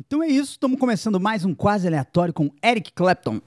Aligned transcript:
Então 0.00 0.22
é 0.22 0.28
isso, 0.28 0.52
estamos 0.52 0.80
começando 0.80 1.20
mais 1.20 1.44
um 1.44 1.54
quase 1.54 1.86
aleatório 1.86 2.32
com 2.32 2.50
Eric 2.64 2.90
Clapton. 2.92 3.38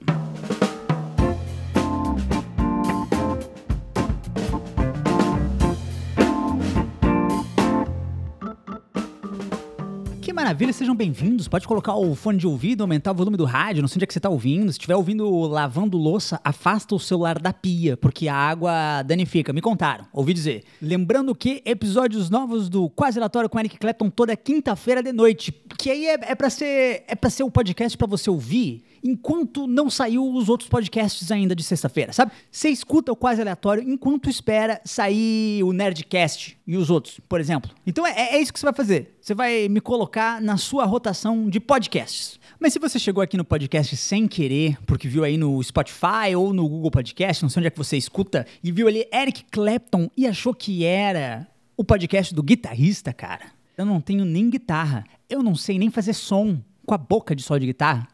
Maravilha, 10.44 10.74
sejam 10.74 10.94
bem-vindos. 10.94 11.48
Pode 11.48 11.66
colocar 11.66 11.94
o 11.94 12.14
fone 12.14 12.36
de 12.36 12.46
ouvido, 12.46 12.82
aumentar 12.82 13.12
o 13.12 13.14
volume 13.14 13.34
do 13.34 13.46
rádio, 13.46 13.80
não 13.80 13.88
sei 13.88 13.96
onde 13.96 14.04
é 14.04 14.06
que 14.06 14.12
você 14.12 14.18
está 14.18 14.28
ouvindo. 14.28 14.70
Se 14.70 14.72
estiver 14.72 14.94
ouvindo 14.94 15.26
lavando 15.46 15.96
louça, 15.96 16.38
afasta 16.44 16.94
o 16.94 17.00
celular 17.00 17.38
da 17.38 17.50
pia, 17.50 17.96
porque 17.96 18.28
a 18.28 18.34
água 18.36 19.00
danifica. 19.06 19.54
Me 19.54 19.62
contaram, 19.62 20.04
ouvi 20.12 20.34
dizer. 20.34 20.62
Lembrando 20.82 21.34
que 21.34 21.62
episódios 21.64 22.28
novos 22.28 22.68
do 22.68 22.90
Quase 22.90 23.14
Relatório 23.14 23.48
com 23.48 23.58
Eric 23.58 23.78
Clapton 23.78 24.10
toda 24.10 24.36
quinta-feira 24.36 25.02
de 25.02 25.12
noite. 25.14 25.50
Que 25.78 25.90
aí 25.90 26.08
é, 26.08 26.18
é 26.20 26.34
para 26.34 26.50
ser 26.50 27.04
é 27.08 27.14
para 27.14 27.30
ser 27.30 27.42
um 27.42 27.50
podcast 27.50 27.96
para 27.96 28.06
você 28.06 28.28
ouvir 28.28 28.84
enquanto 29.04 29.66
não 29.66 29.90
saiu 29.90 30.32
os 30.32 30.48
outros 30.48 30.68
podcasts 30.68 31.30
ainda 31.30 31.54
de 31.54 31.62
sexta-feira, 31.62 32.12
sabe? 32.12 32.32
Você 32.50 32.70
escuta 32.70 33.12
o 33.12 33.16
Quase 33.16 33.42
Aleatório 33.42 33.84
enquanto 33.86 34.30
espera 34.30 34.80
sair 34.82 35.62
o 35.62 35.72
Nerdcast 35.72 36.58
e 36.66 36.76
os 36.78 36.88
outros, 36.88 37.20
por 37.28 37.38
exemplo. 37.38 37.70
Então 37.86 38.06
é, 38.06 38.34
é 38.34 38.40
isso 38.40 38.52
que 38.52 38.58
você 38.58 38.64
vai 38.64 38.72
fazer. 38.72 39.18
Você 39.20 39.34
vai 39.34 39.68
me 39.68 39.80
colocar 39.80 40.40
na 40.40 40.56
sua 40.56 40.86
rotação 40.86 41.50
de 41.50 41.60
podcasts. 41.60 42.40
Mas 42.58 42.72
se 42.72 42.78
você 42.78 42.98
chegou 42.98 43.22
aqui 43.22 43.36
no 43.36 43.44
podcast 43.44 43.94
sem 43.96 44.26
querer, 44.26 44.78
porque 44.86 45.06
viu 45.06 45.22
aí 45.22 45.36
no 45.36 45.62
Spotify 45.62 46.34
ou 46.34 46.54
no 46.54 46.66
Google 46.66 46.90
Podcast, 46.90 47.42
não 47.42 47.50
sei 47.50 47.60
onde 47.60 47.66
é 47.66 47.70
que 47.70 47.76
você 47.76 47.96
escuta, 47.98 48.46
e 48.62 48.72
viu 48.72 48.88
ali 48.88 49.06
Eric 49.12 49.44
Clapton 49.50 50.08
e 50.16 50.26
achou 50.26 50.54
que 50.54 50.84
era 50.84 51.46
o 51.76 51.84
podcast 51.84 52.34
do 52.34 52.42
guitarrista, 52.42 53.12
cara. 53.12 53.52
Eu 53.76 53.84
não 53.84 54.00
tenho 54.00 54.24
nem 54.24 54.48
guitarra. 54.48 55.04
Eu 55.28 55.42
não 55.42 55.54
sei 55.54 55.78
nem 55.78 55.90
fazer 55.90 56.14
som 56.14 56.58
com 56.86 56.94
a 56.94 56.98
boca 56.98 57.34
de 57.34 57.42
sol 57.42 57.58
de 57.58 57.66
guitarra. 57.66 58.08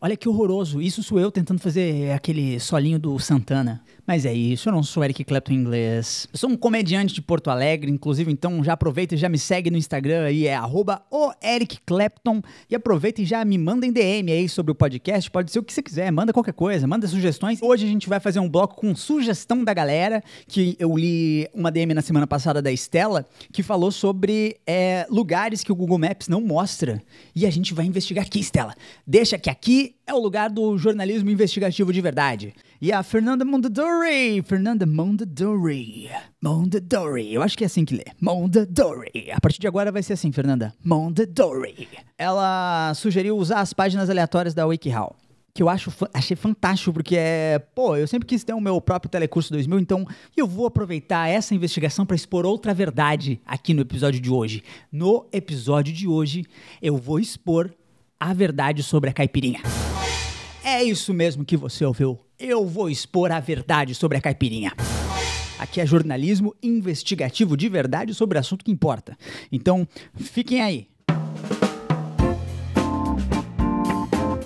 Olha 0.00 0.16
que 0.16 0.28
horroroso. 0.28 0.80
Isso 0.80 1.02
sou 1.02 1.20
eu 1.20 1.30
tentando 1.30 1.60
fazer 1.60 2.12
aquele 2.12 2.58
solinho 2.58 2.98
do 2.98 3.18
Santana. 3.18 3.82
Mas 4.08 4.24
é 4.24 4.32
isso, 4.32 4.70
eu 4.70 4.72
não 4.72 4.82
sou 4.82 5.04
Eric 5.04 5.22
Clapton 5.22 5.52
inglês. 5.52 6.26
Eu 6.32 6.38
sou 6.38 6.48
um 6.48 6.56
comediante 6.56 7.12
de 7.12 7.20
Porto 7.20 7.50
Alegre, 7.50 7.90
inclusive, 7.90 8.32
então 8.32 8.64
já 8.64 8.72
aproveita 8.72 9.14
e 9.14 9.18
já 9.18 9.28
me 9.28 9.38
segue 9.38 9.70
no 9.70 9.76
Instagram 9.76 10.24
aí, 10.24 10.46
é 10.46 10.54
arroba 10.54 11.02
o 11.10 11.30
Eric 11.44 11.78
Clapton. 11.84 12.40
E 12.70 12.74
aproveita 12.74 13.20
e 13.20 13.26
já 13.26 13.44
me 13.44 13.58
manda 13.58 13.84
em 13.84 13.92
DM 13.92 14.32
aí 14.32 14.48
sobre 14.48 14.72
o 14.72 14.74
podcast, 14.74 15.30
pode 15.30 15.52
ser 15.52 15.58
o 15.58 15.62
que 15.62 15.74
você 15.74 15.82
quiser, 15.82 16.10
manda 16.10 16.32
qualquer 16.32 16.54
coisa, 16.54 16.86
manda 16.86 17.06
sugestões. 17.06 17.60
Hoje 17.60 17.84
a 17.84 17.88
gente 17.88 18.08
vai 18.08 18.18
fazer 18.18 18.40
um 18.40 18.48
bloco 18.48 18.76
com 18.76 18.96
sugestão 18.96 19.62
da 19.62 19.74
galera, 19.74 20.24
que 20.46 20.74
eu 20.78 20.96
li 20.96 21.46
uma 21.52 21.70
DM 21.70 21.92
na 21.92 22.00
semana 22.00 22.26
passada 22.26 22.62
da 22.62 22.72
Estela, 22.72 23.26
que 23.52 23.62
falou 23.62 23.92
sobre 23.92 24.56
é, 24.66 25.06
lugares 25.10 25.62
que 25.62 25.70
o 25.70 25.76
Google 25.76 25.98
Maps 25.98 26.28
não 26.28 26.40
mostra. 26.40 27.02
E 27.34 27.46
a 27.46 27.50
gente 27.50 27.74
vai 27.74 27.84
investigar 27.84 28.24
aqui, 28.24 28.40
Estela. 28.40 28.74
Deixa 29.06 29.38
que 29.38 29.50
aqui 29.50 29.96
é 30.06 30.14
o 30.14 30.18
lugar 30.18 30.50
do 30.50 30.76
jornalismo 30.78 31.30
investigativo 31.30 31.92
de 31.92 32.00
verdade. 32.00 32.54
E 32.80 32.92
a 32.92 33.02
Fernanda 33.02 33.44
Mondadori, 33.44 34.42
Fernanda 34.42 34.86
Mondadori, 34.86 36.08
Mondadori, 36.42 37.34
eu 37.34 37.42
acho 37.42 37.58
que 37.58 37.64
é 37.64 37.66
assim 37.66 37.84
que 37.84 37.94
lê, 37.94 38.04
Mondadori. 38.20 39.30
A 39.32 39.40
partir 39.40 39.60
de 39.60 39.66
agora 39.66 39.90
vai 39.90 40.02
ser 40.02 40.12
assim, 40.12 40.30
Fernanda, 40.32 40.72
Mondadori. 40.84 41.88
Ela 42.16 42.92
sugeriu 42.94 43.36
usar 43.36 43.60
as 43.60 43.72
páginas 43.72 44.08
aleatórias 44.08 44.54
da 44.54 44.66
WikiHow 44.66 45.16
que 45.58 45.62
eu 45.64 45.68
acho, 45.68 45.92
achei 46.14 46.36
fantástico, 46.36 46.92
porque 46.92 47.16
é, 47.16 47.58
pô, 47.58 47.96
eu 47.96 48.06
sempre 48.06 48.28
quis 48.28 48.44
ter 48.44 48.52
o 48.52 48.60
meu 48.60 48.80
próprio 48.80 49.10
Telecurso 49.10 49.50
2000, 49.50 49.80
então 49.80 50.06
eu 50.36 50.46
vou 50.46 50.66
aproveitar 50.66 51.26
essa 51.26 51.52
investigação 51.52 52.06
para 52.06 52.14
expor 52.14 52.46
outra 52.46 52.72
verdade 52.72 53.40
aqui 53.44 53.74
no 53.74 53.80
episódio 53.82 54.20
de 54.20 54.30
hoje. 54.30 54.62
No 54.92 55.26
episódio 55.32 55.92
de 55.92 56.06
hoje, 56.06 56.44
eu 56.80 56.96
vou 56.96 57.18
expor 57.18 57.74
a 58.20 58.32
verdade 58.32 58.84
sobre 58.84 59.10
a 59.10 59.12
caipirinha. 59.12 59.60
É 60.62 60.84
isso 60.84 61.12
mesmo 61.12 61.44
que 61.44 61.56
você 61.56 61.84
ouviu. 61.84 62.16
Eu 62.38 62.64
vou 62.64 62.88
expor 62.88 63.32
a 63.32 63.40
verdade 63.40 63.96
sobre 63.96 64.16
a 64.16 64.20
caipirinha. 64.20 64.72
Aqui 65.58 65.80
é 65.80 65.86
jornalismo 65.86 66.54
investigativo 66.62 67.56
de 67.56 67.68
verdade 67.68 68.14
sobre 68.14 68.38
assunto 68.38 68.64
que 68.64 68.70
importa. 68.70 69.18
Então, 69.50 69.88
fiquem 70.14 70.62
aí. 70.62 70.86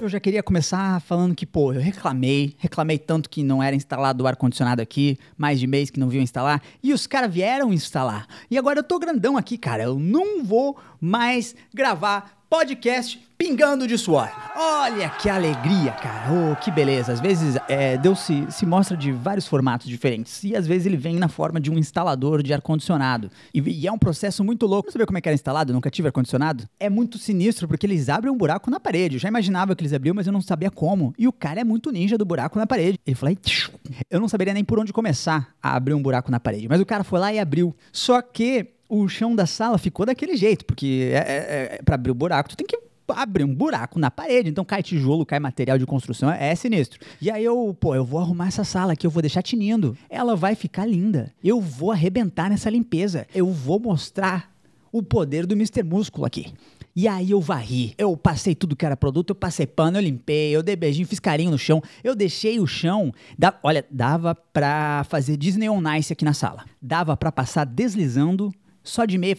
Eu 0.02 0.08
já 0.08 0.18
queria 0.18 0.42
começar 0.42 1.00
falando 1.02 1.32
que, 1.32 1.46
pô, 1.46 1.72
eu 1.72 1.80
reclamei, 1.80 2.56
reclamei 2.58 2.98
tanto 2.98 3.30
que 3.30 3.44
não 3.44 3.62
era 3.62 3.76
instalado 3.76 4.24
o 4.24 4.26
ar-condicionado 4.26 4.82
aqui, 4.82 5.16
mais 5.38 5.60
de 5.60 5.66
mês 5.68 5.90
que 5.90 6.00
não 6.00 6.08
viam 6.08 6.24
instalar, 6.24 6.60
e 6.82 6.92
os 6.92 7.06
caras 7.06 7.32
vieram 7.32 7.72
instalar. 7.72 8.26
E 8.50 8.58
agora 8.58 8.80
eu 8.80 8.82
tô 8.82 8.98
grandão 8.98 9.36
aqui, 9.36 9.56
cara, 9.56 9.84
eu 9.84 10.00
não 10.00 10.42
vou 10.42 10.76
mais 11.00 11.54
gravar 11.72 12.41
podcast 12.52 13.18
pingando 13.38 13.86
de 13.86 13.96
suor. 13.96 14.30
Olha 14.54 15.08
que 15.08 15.30
alegria, 15.30 15.90
cara. 15.92 16.30
Oh, 16.30 16.54
que 16.54 16.70
beleza. 16.70 17.10
Às 17.10 17.18
vezes 17.18 17.56
é, 17.66 17.96
Deus 17.96 18.20
se, 18.20 18.46
se 18.50 18.66
mostra 18.66 18.94
de 18.94 19.10
vários 19.10 19.46
formatos 19.46 19.88
diferentes. 19.88 20.44
E 20.44 20.54
às 20.54 20.66
vezes 20.66 20.84
ele 20.84 20.98
vem 20.98 21.16
na 21.16 21.28
forma 21.28 21.58
de 21.58 21.70
um 21.70 21.78
instalador 21.78 22.42
de 22.42 22.52
ar-condicionado. 22.52 23.30
E, 23.54 23.60
e, 23.60 23.86
é 23.86 23.90
um 23.90 23.96
processo 23.96 24.44
muito 24.44 24.66
louco. 24.66 24.88
Não 24.88 24.92
sabia 24.92 25.06
como 25.06 25.16
é 25.16 25.22
que 25.22 25.30
era 25.30 25.34
instalado, 25.34 25.72
nunca 25.72 25.90
tive 25.90 26.08
ar-condicionado. 26.08 26.68
É 26.78 26.90
muito 26.90 27.16
sinistro, 27.16 27.66
porque 27.66 27.86
eles 27.86 28.10
abrem 28.10 28.30
um 28.30 28.36
buraco 28.36 28.70
na 28.70 28.78
parede. 28.78 29.16
Eu 29.16 29.20
já 29.20 29.28
imaginava 29.28 29.74
que 29.74 29.80
eles 29.82 29.94
abriam, 29.94 30.14
mas 30.14 30.26
eu 30.26 30.32
não 30.32 30.42
sabia 30.42 30.70
como. 30.70 31.14
E 31.18 31.26
o 31.26 31.32
cara 31.32 31.58
é 31.58 31.64
muito 31.64 31.90
ninja 31.90 32.18
do 32.18 32.26
buraco 32.26 32.58
na 32.58 32.66
parede. 32.66 32.98
Ele 33.06 33.16
falou, 33.16 33.34
eu 34.10 34.20
não 34.20 34.28
saberia 34.28 34.52
nem 34.52 34.62
por 34.62 34.78
onde 34.78 34.92
começar 34.92 35.54
a 35.62 35.74
abrir 35.74 35.94
um 35.94 36.02
buraco 36.02 36.30
na 36.30 36.38
parede. 36.38 36.68
Mas 36.68 36.82
o 36.82 36.84
cara 36.84 37.02
foi 37.02 37.18
lá 37.18 37.32
e 37.32 37.38
abriu. 37.38 37.74
Só 37.90 38.20
que 38.20 38.74
o 38.94 39.08
chão 39.08 39.34
da 39.34 39.46
sala 39.46 39.78
ficou 39.78 40.04
daquele 40.04 40.36
jeito, 40.36 40.66
porque 40.66 41.10
é, 41.14 41.16
é, 41.16 41.76
é 41.76 41.82
para 41.82 41.94
abrir 41.94 42.10
o 42.10 42.14
buraco, 42.14 42.50
tu 42.50 42.56
tem 42.56 42.66
que 42.66 42.78
abrir 43.08 43.42
um 43.42 43.54
buraco 43.54 43.98
na 43.98 44.10
parede, 44.10 44.50
então 44.50 44.66
cai 44.66 44.82
tijolo, 44.82 45.24
cai 45.24 45.40
material 45.40 45.78
de 45.78 45.86
construção, 45.86 46.30
é, 46.30 46.50
é 46.50 46.54
sinistro. 46.54 47.00
E 47.20 47.30
aí 47.30 47.42
eu, 47.42 47.74
pô, 47.80 47.94
eu 47.94 48.04
vou 48.04 48.20
arrumar 48.20 48.48
essa 48.48 48.64
sala 48.64 48.92
aqui, 48.92 49.06
eu 49.06 49.10
vou 49.10 49.22
deixar 49.22 49.40
tinindo. 49.40 49.96
Ela 50.10 50.36
vai 50.36 50.54
ficar 50.54 50.84
linda. 50.84 51.32
Eu 51.42 51.58
vou 51.58 51.90
arrebentar 51.90 52.50
nessa 52.50 52.68
limpeza. 52.68 53.26
Eu 53.34 53.50
vou 53.50 53.80
mostrar 53.80 54.52
o 54.92 55.02
poder 55.02 55.46
do 55.46 55.54
Mr. 55.54 55.82
Músculo 55.82 56.26
aqui. 56.26 56.52
E 56.94 57.08
aí 57.08 57.30
eu 57.30 57.40
varri, 57.40 57.94
eu 57.96 58.14
passei 58.14 58.54
tudo 58.54 58.76
que 58.76 58.84
era 58.84 58.94
produto, 58.94 59.30
eu 59.30 59.34
passei 59.34 59.66
pano, 59.66 59.96
eu 59.96 60.02
limpei, 60.02 60.54
eu 60.54 60.62
dei 60.62 60.76
beijinho, 60.76 61.08
fiz 61.08 61.18
carinho 61.18 61.50
no 61.50 61.56
chão, 61.56 61.82
eu 62.04 62.14
deixei 62.14 62.60
o 62.60 62.66
chão, 62.66 63.10
da, 63.38 63.58
olha, 63.62 63.86
dava 63.90 64.34
pra 64.34 65.02
fazer 65.08 65.38
Disney 65.38 65.70
on 65.70 65.82
Ice 65.94 66.12
aqui 66.12 66.26
na 66.26 66.34
sala. 66.34 66.66
Dava 66.82 67.16
pra 67.16 67.32
passar 67.32 67.64
deslizando 67.64 68.52
só 68.84 69.04
de 69.04 69.16
meia, 69.16 69.36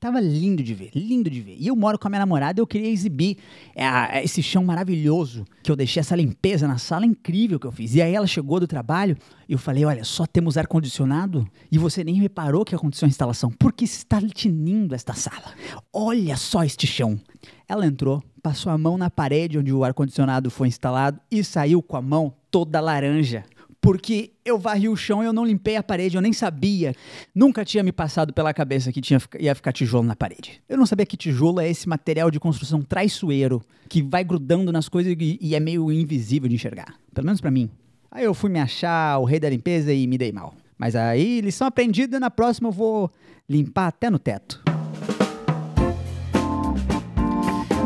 tava 0.00 0.20
lindo 0.20 0.62
de 0.62 0.72
ver, 0.72 0.90
lindo 0.94 1.28
de 1.28 1.40
ver. 1.40 1.56
E 1.58 1.66
eu 1.66 1.76
moro 1.76 1.98
com 1.98 2.08
a 2.08 2.10
minha 2.10 2.20
namorada, 2.20 2.60
eu 2.60 2.66
queria 2.66 2.88
exibir 2.88 3.36
é, 3.74 4.24
esse 4.24 4.42
chão 4.42 4.64
maravilhoso 4.64 5.44
que 5.62 5.70
eu 5.70 5.76
deixei, 5.76 6.00
essa 6.00 6.16
limpeza 6.16 6.66
na 6.66 6.78
sala 6.78 7.04
incrível 7.04 7.60
que 7.60 7.66
eu 7.66 7.72
fiz. 7.72 7.94
E 7.94 8.00
aí 8.00 8.14
ela 8.14 8.26
chegou 8.26 8.58
do 8.58 8.66
trabalho 8.66 9.16
e 9.48 9.52
eu 9.52 9.58
falei: 9.58 9.84
Olha, 9.84 10.02
só 10.02 10.26
temos 10.26 10.56
ar-condicionado 10.56 11.46
e 11.70 11.76
você 11.76 12.02
nem 12.02 12.14
reparou 12.14 12.64
que 12.64 12.74
aconteceu 12.74 13.06
a 13.06 13.08
instalação. 13.08 13.50
Porque 13.50 13.84
está 13.84 14.20
tinindo 14.20 14.94
esta 14.94 15.12
sala. 15.12 15.52
Olha 15.92 16.36
só 16.36 16.64
este 16.64 16.86
chão. 16.86 17.20
Ela 17.68 17.86
entrou, 17.86 18.22
passou 18.42 18.72
a 18.72 18.78
mão 18.78 18.96
na 18.96 19.10
parede 19.10 19.58
onde 19.58 19.72
o 19.72 19.84
ar-condicionado 19.84 20.50
foi 20.50 20.68
instalado 20.68 21.20
e 21.30 21.44
saiu 21.44 21.82
com 21.82 21.96
a 21.96 22.02
mão 22.02 22.32
toda 22.50 22.80
laranja 22.80 23.44
porque 23.80 24.32
eu 24.44 24.58
varri 24.58 24.88
o 24.88 24.96
chão 24.96 25.22
e 25.22 25.26
eu 25.26 25.32
não 25.32 25.44
limpei 25.44 25.76
a 25.76 25.82
parede, 25.82 26.16
eu 26.16 26.22
nem 26.22 26.32
sabia. 26.32 26.94
Nunca 27.34 27.64
tinha 27.64 27.82
me 27.82 27.92
passado 27.92 28.32
pela 28.32 28.52
cabeça 28.52 28.92
que 28.92 29.00
tinha, 29.00 29.20
ia 29.38 29.54
ficar 29.54 29.72
tijolo 29.72 30.04
na 30.04 30.16
parede. 30.16 30.60
Eu 30.68 30.76
não 30.76 30.86
sabia 30.86 31.06
que 31.06 31.16
tijolo 31.16 31.60
é 31.60 31.68
esse 31.68 31.88
material 31.88 32.30
de 32.30 32.40
construção 32.40 32.82
traiçoeiro 32.82 33.62
que 33.88 34.02
vai 34.02 34.24
grudando 34.24 34.72
nas 34.72 34.88
coisas 34.88 35.14
e, 35.18 35.38
e 35.40 35.54
é 35.54 35.60
meio 35.60 35.90
invisível 35.92 36.48
de 36.48 36.56
enxergar. 36.56 36.94
Pelo 37.14 37.26
menos 37.26 37.40
para 37.40 37.50
mim. 37.50 37.70
Aí 38.10 38.24
eu 38.24 38.34
fui 38.34 38.50
me 38.50 38.58
achar 38.58 39.18
o 39.18 39.24
rei 39.24 39.38
da 39.38 39.48
limpeza 39.48 39.92
e 39.92 40.06
me 40.06 40.18
dei 40.18 40.32
mal. 40.32 40.54
Mas 40.76 40.94
aí, 40.94 41.40
lição 41.40 41.66
aprendida, 41.66 42.20
na 42.20 42.30
próxima 42.30 42.68
eu 42.68 42.72
vou 42.72 43.10
limpar 43.48 43.88
até 43.88 44.08
no 44.08 44.18
teto. 44.18 44.62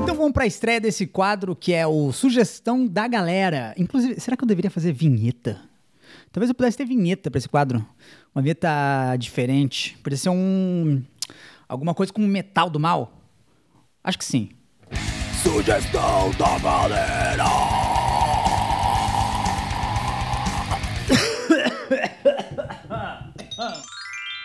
Então 0.03 0.15
vamos 0.15 0.33
para 0.33 0.45
a 0.45 0.47
estreia 0.47 0.81
desse 0.81 1.07
quadro 1.07 1.57
que 1.57 1.73
é 1.73 1.87
o 1.87 2.13
Sugestão 2.13 2.87
da 2.87 3.09
Galera. 3.09 3.75
Inclusive, 3.77 4.21
será 4.21 4.37
que 4.37 4.45
eu 4.45 4.49
deveria 4.49 4.71
fazer 4.71 4.93
vinheta? 4.93 5.72
Talvez 6.31 6.49
eu 6.49 6.55
pudesse 6.55 6.77
ter 6.77 6.85
vinheta 6.85 7.31
para 7.31 7.39
esse 7.39 7.49
quadro. 7.49 7.85
Uma 8.35 8.43
vinheta 8.43 8.69
diferente. 9.19 9.99
Podia 10.03 10.17
ser 10.17 10.31
um. 10.31 11.03
alguma 11.69 11.95
coisa 11.95 12.13
como 12.13 12.27
metal 12.27 12.71
do 12.71 12.81
mal. 12.81 13.13
Acho 14.03 14.19
que 14.19 14.25
sim. 14.25 14.51
Sugestão 15.43 16.31
da 16.39 16.59
galera! 16.59 17.45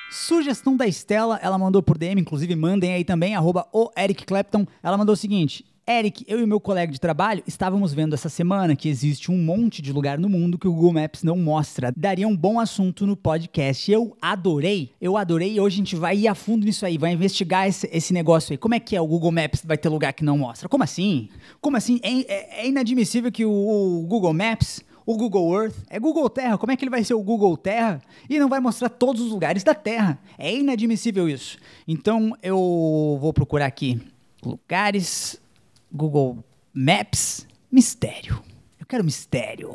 Sugestão 0.09 0.75
da 0.75 0.85
Estela, 0.85 1.39
ela 1.41 1.57
mandou 1.57 1.81
por 1.81 1.97
DM, 1.97 2.19
inclusive 2.19 2.55
mandem 2.55 2.93
aí 2.93 3.05
também, 3.05 3.35
arroba 3.35 3.65
o 3.71 3.89
Eric 3.97 4.25
Clapton. 4.25 4.65
Ela 4.83 4.97
mandou 4.97 5.13
o 5.13 5.17
seguinte: 5.17 5.65
Eric, 5.89 6.25
eu 6.27 6.41
e 6.41 6.45
meu 6.45 6.59
colega 6.59 6.91
de 6.91 6.99
trabalho 6.99 7.41
estávamos 7.47 7.93
vendo 7.93 8.13
essa 8.13 8.27
semana 8.27 8.75
que 8.75 8.89
existe 8.89 9.31
um 9.31 9.37
monte 9.37 9.81
de 9.81 9.93
lugar 9.93 10.19
no 10.19 10.27
mundo 10.27 10.57
que 10.57 10.67
o 10.67 10.73
Google 10.73 10.91
Maps 10.91 11.23
não 11.23 11.37
mostra. 11.37 11.93
Daria 11.95 12.27
um 12.27 12.35
bom 12.35 12.59
assunto 12.59 13.07
no 13.07 13.15
podcast. 13.15 13.89
Eu 13.89 14.17
adorei, 14.21 14.91
eu 14.99 15.15
adorei 15.15 15.53
e 15.53 15.61
hoje 15.61 15.75
a 15.75 15.77
gente 15.77 15.95
vai 15.95 16.17
ir 16.17 16.27
a 16.27 16.35
fundo 16.35 16.65
nisso 16.65 16.85
aí, 16.85 16.97
vai 16.97 17.13
investigar 17.13 17.69
esse, 17.69 17.89
esse 17.89 18.11
negócio 18.11 18.51
aí. 18.51 18.57
Como 18.57 18.75
é 18.75 18.81
que 18.81 18.97
é 18.97 19.01
o 19.01 19.07
Google 19.07 19.31
Maps 19.31 19.63
vai 19.63 19.77
ter 19.77 19.87
lugar 19.87 20.11
que 20.11 20.25
não 20.25 20.37
mostra? 20.39 20.67
Como 20.67 20.83
assim? 20.83 21.29
Como 21.61 21.77
assim? 21.77 22.01
É, 22.03 22.33
é, 22.33 22.65
é 22.65 22.67
inadmissível 22.67 23.31
que 23.31 23.45
o, 23.45 23.49
o 23.49 24.05
Google 24.07 24.33
Maps 24.33 24.81
o 25.05 25.15
Google 25.15 25.63
Earth, 25.63 25.75
é 25.89 25.97
Google 25.97 26.29
Terra. 26.29 26.57
Como 26.57 26.69
é 26.69 26.75
que 26.75 26.83
ele 26.83 26.91
vai 26.91 27.01
ser 27.01 27.13
o 27.13 27.23
Google 27.23 27.55
Terra 27.55 28.01
e 28.29 28.37
não 28.37 28.49
vai 28.49 28.59
mostrar 28.59 28.89
todos 28.89 29.21
os 29.21 29.31
lugares 29.31 29.63
da 29.63 29.73
Terra? 29.73 30.19
É 30.37 30.53
inadmissível 30.53 31.29
isso. 31.29 31.57
Então 31.87 32.35
eu 32.43 33.17
vou 33.21 33.31
procurar 33.31 33.67
aqui 33.67 34.01
lugares 34.43 35.39
Google 35.91 36.43
Maps 36.73 37.47
mistério. 37.71 38.41
Eu 38.79 38.85
quero 38.85 39.03
mistério. 39.03 39.73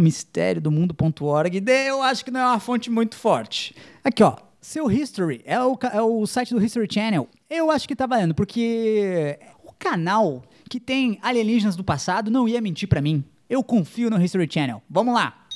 Mistério 0.00 0.60
do 0.60 0.70
mundo.org. 0.70 1.62
Eu 1.66 2.02
acho 2.02 2.24
que 2.24 2.30
não 2.30 2.40
é 2.40 2.46
uma 2.46 2.60
fonte 2.60 2.90
muito 2.90 3.16
forte. 3.16 3.74
Aqui, 4.02 4.22
ó. 4.22 4.36
Seu 4.60 4.88
History 4.88 5.42
é 5.44 5.60
o, 5.60 5.76
é 5.92 6.00
o 6.00 6.24
site 6.24 6.54
do 6.54 6.64
History 6.64 6.86
Channel. 6.88 7.28
Eu 7.50 7.68
acho 7.68 7.88
que 7.88 7.96
tá 7.96 8.06
valendo, 8.06 8.32
porque 8.32 9.36
o 9.64 9.72
canal 9.72 10.44
que 10.70 10.78
tem 10.78 11.18
alienígenas 11.20 11.74
do 11.74 11.82
passado 11.82 12.30
não 12.30 12.48
ia 12.48 12.60
mentir 12.60 12.88
para 12.88 13.02
mim. 13.02 13.24
Eu 13.50 13.64
confio 13.64 14.08
no 14.08 14.22
History 14.22 14.48
Channel. 14.48 14.80
Vamos 14.88 15.14
lá. 15.14 15.46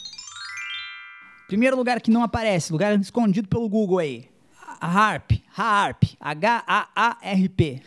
Primeiro 1.46 1.76
lugar 1.76 2.00
que 2.00 2.10
não 2.10 2.24
aparece, 2.24 2.72
lugar 2.72 2.98
escondido 2.98 3.48
pelo 3.48 3.68
Google 3.68 3.98
aí. 3.98 4.28
HARP, 4.80 5.42
HARP, 5.56 6.02
H-A-A-R-P. 6.20 7.82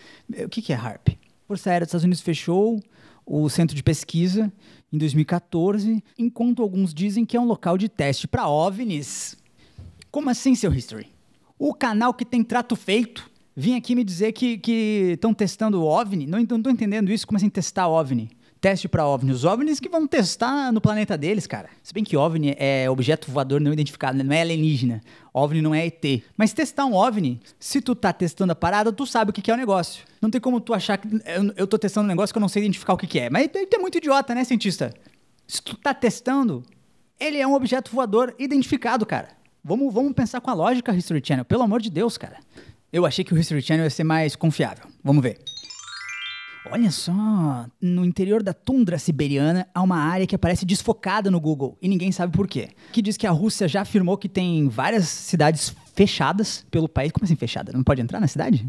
O 0.46 0.50
que, 0.50 0.62
que 0.62 0.74
é 0.74 0.76
HARP? 0.76 1.10
Força 1.48 1.70
Aérea 1.70 1.86
dos 1.86 1.90
Estados 1.90 2.04
Unidos 2.04 2.22
fechou 2.22 2.82
o 3.26 3.50
centro 3.50 3.76
de 3.76 3.84
pesquisa 3.84 4.52
em 4.92 4.98
2014, 4.98 6.04
enquanto 6.18 6.62
alguns 6.62 6.94
dizem 6.94 7.26
que 7.26 7.38
é 7.38 7.40
um 7.40 7.46
local 7.46 7.78
de 7.78 7.88
teste 7.88 8.28
para 8.28 8.48
OVNIs. 8.48 9.38
Como 10.12 10.30
assim, 10.30 10.56
seu 10.56 10.74
History? 10.74 11.08
O 11.58 11.74
canal 11.74 12.14
que 12.14 12.26
tem 12.26 12.44
trato 12.44 12.76
feito 12.76 13.30
vinha 13.56 13.78
aqui 13.78 13.94
me 13.94 14.04
dizer 14.04 14.32
que 14.32 14.62
estão 15.14 15.34
testando 15.34 15.82
o 15.82 15.86
OVNI. 15.86 16.26
Não 16.26 16.40
estou 16.40 16.72
entendendo 16.72 17.12
isso. 17.12 17.28
Como 17.28 17.38
assim 17.38 17.50
testar 17.50 17.88
OVNI? 17.88 18.30
Teste 18.60 18.88
para 18.88 19.06
OVNI. 19.08 19.32
Os 19.32 19.46
OVNIs 19.46 19.80
que 19.80 19.90
vão 19.90 20.06
testar 20.06 20.72
no 20.72 20.82
planeta 20.82 21.18
deles, 21.18 21.48
cara. 21.48 21.70
Se 21.82 21.94
bem 21.94 22.04
que 22.04 22.18
OVNI 22.18 22.56
é 22.58 22.90
objeto 22.90 23.32
voador 23.32 23.62
não 23.62 23.72
identificado, 23.72 24.18
né? 24.18 24.24
não 24.24 24.34
é 24.34 24.42
alienígena. 24.42 25.02
OVNI 25.34 25.62
não 25.62 25.74
é 25.74 25.86
ET. 25.86 26.24
Mas 26.36 26.54
testar 26.54 26.86
um 26.86 26.94
OVNI, 26.94 27.40
se 27.60 27.82
tu 27.82 27.96
tá 27.96 28.12
testando 28.12 28.52
a 28.52 28.56
parada, 28.56 28.92
tu 28.92 29.06
sabe 29.06 29.32
o 29.32 29.34
que, 29.34 29.50
é 29.50 29.54
o 29.54 29.58
negócio. 29.58 30.04
Não 30.22 30.30
tem 30.30 30.42
como 30.42 30.60
tu 30.60 30.74
achar 30.74 30.98
que 30.98 31.08
eu, 31.56 31.68
tô 31.68 31.78
testando 31.78 32.06
um 32.06 32.10
negócio 32.10 32.34
que 32.34 32.38
eu 32.38 32.42
não 32.42 32.50
sei 32.50 32.64
identificar 32.64 32.94
o 32.94 32.98
que, 32.98 33.20
é. 33.20 33.30
Mas 33.30 33.50
é 33.54 33.78
muito 33.78 33.98
idiota, 33.98 34.36
né, 34.36 34.44
cientista? 34.44 34.94
Se 35.48 35.62
tu 35.62 35.76
tá 35.76 35.94
testando, 35.94 36.64
ele 37.20 37.38
é 37.38 37.48
um 37.48 37.54
objeto 37.54 37.92
voador 37.92 38.36
identificado, 38.38 39.06
cara. 39.06 39.30
Vamos, 39.64 39.94
vamos 39.94 40.14
pensar 40.14 40.42
com 40.42 40.50
a 40.50 40.54
lógica 40.54 40.94
History 40.94 41.22
Channel. 41.24 41.46
Pelo 41.46 41.64
amor 41.64 41.82
de 41.82 41.90
Deus, 41.90 42.18
cara. 42.18 42.38
Eu 42.92 43.06
achei 43.06 43.24
que 43.24 43.34
o 43.34 43.38
History 43.38 43.62
Channel 43.62 43.86
ia 43.86 43.90
ser 43.90 44.04
mais 44.04 44.36
confiável. 44.36 44.86
Vamos 45.04 45.22
ver. 45.22 45.49
Olha 46.72 46.92
só, 46.92 47.66
no 47.82 48.06
interior 48.06 48.44
da 48.44 48.54
tundra 48.54 49.00
siberiana 49.00 49.68
há 49.74 49.82
uma 49.82 49.98
área 49.98 50.28
que 50.28 50.36
aparece 50.36 50.68
desfocada 50.68 51.32
no 51.32 51.40
Google 51.40 51.76
e 51.82 51.88
ninguém 51.88 52.12
sabe 52.12 52.32
por 52.32 52.48
quê. 52.48 52.70
Que 52.92 53.02
diz 53.02 53.18
que 53.18 53.26
a 53.26 53.32
Rússia 53.32 53.68
já 53.68 53.82
afirmou 53.82 54.16
que 54.18 54.30
tem 54.30 54.70
várias 54.70 55.08
cidades 55.08 55.76
fechadas 55.96 56.64
pelo 56.70 56.88
país. 56.88 57.12
Como 57.12 57.26
assim 57.26 57.36
fechada? 57.36 57.72
Não 57.74 57.84
pode 57.84 58.02
entrar 58.02 58.20
na 58.20 58.28
cidade? 58.28 58.68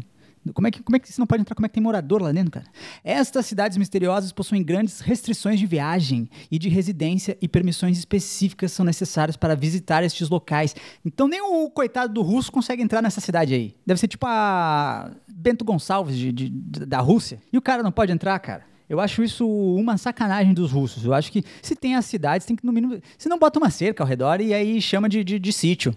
Como 0.53 0.67
é, 0.67 0.71
que, 0.71 0.81
como 0.81 0.95
é 0.95 0.99
que 0.99 1.11
você 1.11 1.21
não 1.21 1.27
pode 1.27 1.41
entrar? 1.41 1.55
Como 1.55 1.65
é 1.65 1.69
que 1.69 1.75
tem 1.75 1.83
morador 1.83 2.21
lá 2.21 2.31
dentro, 2.31 2.51
cara? 2.51 2.65
Estas 3.03 3.45
cidades 3.45 3.77
misteriosas 3.77 4.31
possuem 4.31 4.63
grandes 4.63 4.99
restrições 4.99 5.59
de 5.59 5.67
viagem 5.67 6.27
e 6.49 6.57
de 6.57 6.67
residência 6.67 7.37
e 7.39 7.47
permissões 7.47 7.97
específicas 7.97 8.71
são 8.71 8.83
necessárias 8.83 9.37
para 9.37 9.55
visitar 9.55 10.03
estes 10.03 10.29
locais. 10.29 10.75
Então 11.05 11.27
nem 11.27 11.41
o 11.41 11.69
coitado 11.69 12.13
do 12.13 12.21
russo 12.21 12.51
consegue 12.51 12.81
entrar 12.81 13.01
nessa 13.01 13.21
cidade 13.21 13.53
aí. 13.53 13.75
Deve 13.85 13.99
ser 13.99 14.07
tipo 14.07 14.25
a 14.25 15.11
Bento 15.27 15.63
Gonçalves 15.63 16.17
de, 16.17 16.31
de, 16.31 16.49
da 16.85 16.99
Rússia. 16.99 17.39
E 17.53 17.57
o 17.57 17.61
cara 17.61 17.83
não 17.83 17.91
pode 17.91 18.11
entrar, 18.11 18.37
cara. 18.39 18.65
Eu 18.89 18.99
acho 18.99 19.23
isso 19.23 19.47
uma 19.47 19.97
sacanagem 19.97 20.53
dos 20.53 20.71
russos. 20.71 21.05
Eu 21.05 21.13
acho 21.13 21.31
que 21.31 21.45
se 21.61 21.75
tem 21.75 21.95
as 21.95 22.05
cidades, 22.05 22.45
tem 22.45 22.57
que 22.57 22.65
no 22.65 22.73
mínimo. 22.73 22.99
Se 23.17 23.29
não 23.29 23.39
bota 23.39 23.57
uma 23.57 23.69
cerca 23.69 24.03
ao 24.03 24.07
redor 24.07 24.41
e 24.41 24.53
aí 24.53 24.81
chama 24.81 25.07
de, 25.07 25.23
de, 25.23 25.39
de 25.39 25.53
sítio. 25.53 25.93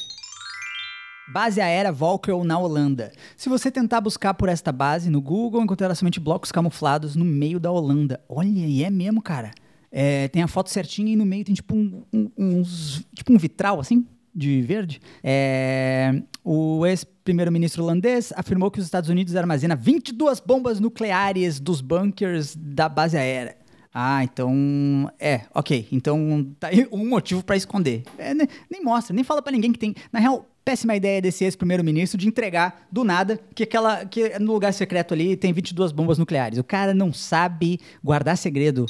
Base 1.34 1.60
aérea 1.60 1.90
Volkel 1.90 2.44
na 2.44 2.56
Holanda. 2.56 3.10
Se 3.36 3.48
você 3.48 3.68
tentar 3.68 4.00
buscar 4.00 4.34
por 4.34 4.48
esta 4.48 4.70
base 4.70 5.10
no 5.10 5.20
Google, 5.20 5.64
encontrará 5.64 5.92
somente 5.92 6.20
blocos 6.20 6.52
camuflados 6.52 7.16
no 7.16 7.24
meio 7.24 7.58
da 7.58 7.72
Holanda. 7.72 8.20
Olha, 8.28 8.46
e 8.48 8.84
é 8.84 8.88
mesmo, 8.88 9.20
cara. 9.20 9.50
É, 9.90 10.28
tem 10.28 10.44
a 10.44 10.46
foto 10.46 10.70
certinha 10.70 11.12
e 11.12 11.16
no 11.16 11.26
meio 11.26 11.44
tem 11.44 11.52
tipo 11.52 11.74
um, 11.74 12.04
um, 12.12 12.30
uns, 12.38 13.04
tipo 13.16 13.32
um 13.32 13.36
vitral, 13.36 13.80
assim, 13.80 14.06
de 14.32 14.62
verde. 14.62 15.00
É, 15.24 16.22
o 16.44 16.86
ex-primeiro-ministro 16.86 17.82
holandês 17.82 18.32
afirmou 18.36 18.70
que 18.70 18.78
os 18.78 18.84
Estados 18.84 19.10
Unidos 19.10 19.34
armazenam 19.34 19.76
22 19.76 20.38
bombas 20.38 20.78
nucleares 20.78 21.58
dos 21.58 21.80
bunkers 21.80 22.54
da 22.54 22.88
base 22.88 23.16
aérea. 23.16 23.56
Ah, 23.92 24.22
então. 24.22 25.10
É, 25.18 25.40
ok. 25.52 25.88
Então 25.90 26.48
tá 26.60 26.68
aí 26.68 26.86
um 26.92 27.08
motivo 27.08 27.42
para 27.42 27.56
esconder. 27.56 28.04
É, 28.18 28.32
nem, 28.34 28.48
nem, 28.70 28.84
mostra, 28.84 29.12
nem 29.12 29.24
fala 29.24 29.42
para 29.42 29.52
ninguém 29.52 29.72
que 29.72 29.78
tem. 29.80 29.94
Na 30.12 30.20
real, 30.20 30.48
péssima 30.64 30.96
ideia 30.96 31.20
desse 31.20 31.44
ex-primeiro-ministro 31.44 32.18
de 32.18 32.26
entregar 32.26 32.86
do 32.90 33.04
nada 33.04 33.38
que 33.54 33.64
aquela 33.64 34.04
que 34.06 34.38
no 34.38 34.52
lugar 34.52 34.72
secreto 34.72 35.12
ali 35.12 35.36
tem 35.36 35.52
22 35.52 35.92
bombas 35.92 36.18
nucleares. 36.18 36.58
O 36.58 36.64
cara 36.64 36.94
não 36.94 37.12
sabe 37.12 37.78
guardar 38.02 38.36
segredo. 38.36 38.86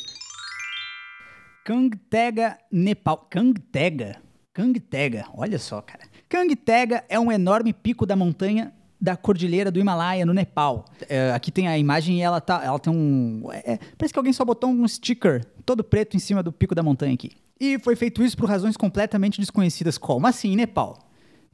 Kangtega, 1.64 2.58
Nepal. 2.70 3.26
Kangtega? 3.30 4.16
Kangtega, 4.52 5.26
olha 5.34 5.58
só, 5.58 5.80
cara. 5.80 6.04
Kangtega 6.28 7.04
é 7.08 7.18
um 7.18 7.32
enorme 7.32 7.72
pico 7.72 8.06
da 8.06 8.14
montanha 8.14 8.72
da 9.00 9.16
cordilheira 9.16 9.70
do 9.70 9.78
Himalaia, 9.78 10.24
no 10.24 10.32
Nepal. 10.32 10.84
É, 11.08 11.32
aqui 11.32 11.50
tem 11.50 11.68
a 11.68 11.76
imagem 11.76 12.18
e 12.18 12.22
ela, 12.22 12.40
tá, 12.40 12.62
ela 12.64 12.78
tem 12.78 12.92
um. 12.92 13.42
É, 13.52 13.78
parece 13.98 14.12
que 14.12 14.18
alguém 14.18 14.32
só 14.32 14.44
botou 14.44 14.70
um 14.70 14.86
sticker 14.86 15.44
todo 15.64 15.82
preto 15.82 16.16
em 16.16 16.20
cima 16.20 16.42
do 16.42 16.52
pico 16.52 16.74
da 16.74 16.82
montanha 16.82 17.14
aqui. 17.14 17.32
E 17.60 17.78
foi 17.78 17.96
feito 17.96 18.22
isso 18.22 18.36
por 18.36 18.48
razões 18.48 18.76
completamente 18.76 19.40
desconhecidas. 19.40 19.98
Como 19.98 20.26
assim, 20.26 20.56
Nepal? 20.56 21.03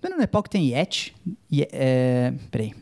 Não 0.02 0.11
é 0.11 0.14
no 0.14 0.19
Nepal 0.19 0.43
que 0.43 0.50
tem 0.50 0.73
Yeti? 0.73 1.14
Ye 1.52 1.69
é, 1.73 2.32
peraí. 2.50 2.73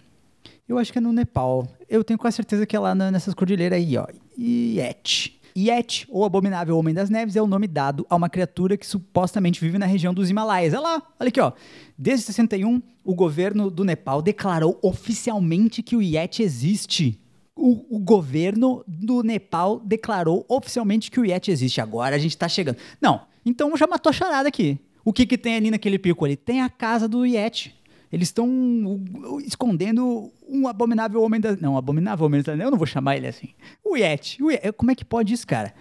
Eu 0.69 0.79
acho 0.79 0.93
que 0.93 0.99
é 0.99 1.01
no 1.01 1.13
Nepal. 1.13 1.67
Eu 1.89 2.05
tenho 2.05 2.19
quase 2.19 2.37
certeza 2.37 2.67
que 2.67 2.77
é 2.77 2.79
lá 2.79 2.95
nessas 2.95 3.35
cordilheiras 3.35 3.79
aí, 3.79 3.97
ó. 3.97 4.07
Yeti. 4.39 5.39
Yeti, 5.57 6.07
ou 6.09 6.25
Abominável 6.25 6.79
Homem 6.79 6.95
das 6.95 7.11
Neves, 7.11 7.35
é 7.35 7.43
o 7.43 7.47
nome 7.47 7.67
dado 7.67 8.07
a 8.09 8.15
uma 8.15 8.29
criatura 8.29 8.77
que 8.77 8.87
supostamente 8.87 9.61
vive 9.61 9.77
na 9.77 9.87
região 9.87 10.15
dos 10.15 10.31
Himalaias. 10.31 10.73
Olha 10.73 10.83
lá, 10.83 11.03
olha 11.19 11.29
aqui, 11.29 11.41
ó. 11.41 11.53
Desde 11.97 12.27
61, 12.27 12.81
o 13.05 13.15
governo 13.15 13.71
do 13.71 13.83
Nepal 13.85 14.23
declarou 14.23 14.79
oficialmente 14.83 15.83
que 15.83 15.97
o 15.97 16.03
Yeti 16.03 16.43
existe. 16.43 17.19
O, 17.57 17.97
o, 17.97 17.99
governo 17.99 18.85
do 18.87 19.25
Nepal 19.25 19.81
declarou 19.81 20.47
oficialmente 20.49 21.11
que 21.11 21.19
o 21.19 21.25
Yeti 21.25 21.51
existe. 21.51 21.81
Agora 21.81 22.15
a 22.15 22.19
gente 22.19 22.39
tá 22.39 22.49
chegando. 22.49 22.77
Não, 23.01 23.23
então 23.45 23.77
já 23.77 23.87
matou 23.87 24.11
a 24.11 24.13
charada 24.13 24.49
aqui. 24.49 24.79
O 25.09 25.13
que, 25.13 25.25
que 25.25 25.39
tem 25.39 25.57
ali 25.57 25.71
naquele 25.71 25.99
pico 25.99 26.23
ali? 26.27 26.37
Tem 26.37 26.61
a 26.61 26.69
casa 26.69 27.09
do 27.09 27.25
Yeti. 27.25 27.75
Eles 28.13 28.29
estão 28.29 28.47
escondendo 29.43 30.31
um 30.47 30.69
abominável 30.69 31.23
homem 31.23 31.41
da. 31.41 31.57
Não, 31.57 31.79
abominável 31.79 32.27
homem 32.27 32.43
da. 32.43 32.53
Eu 32.53 32.71
não 32.71 32.77
vou 32.77 32.87
chamar 32.87 33.17
ele 33.17 33.27
assim. 33.27 33.49
O 33.83 33.97
Yeti. 33.97 34.43
o 34.43 34.51
Yeti. 34.51 34.71
Como 34.73 34.91
é 34.91 34.95
que 34.95 35.07
pode 35.07 35.33
isso, 35.33 35.47
cara? 35.47 35.73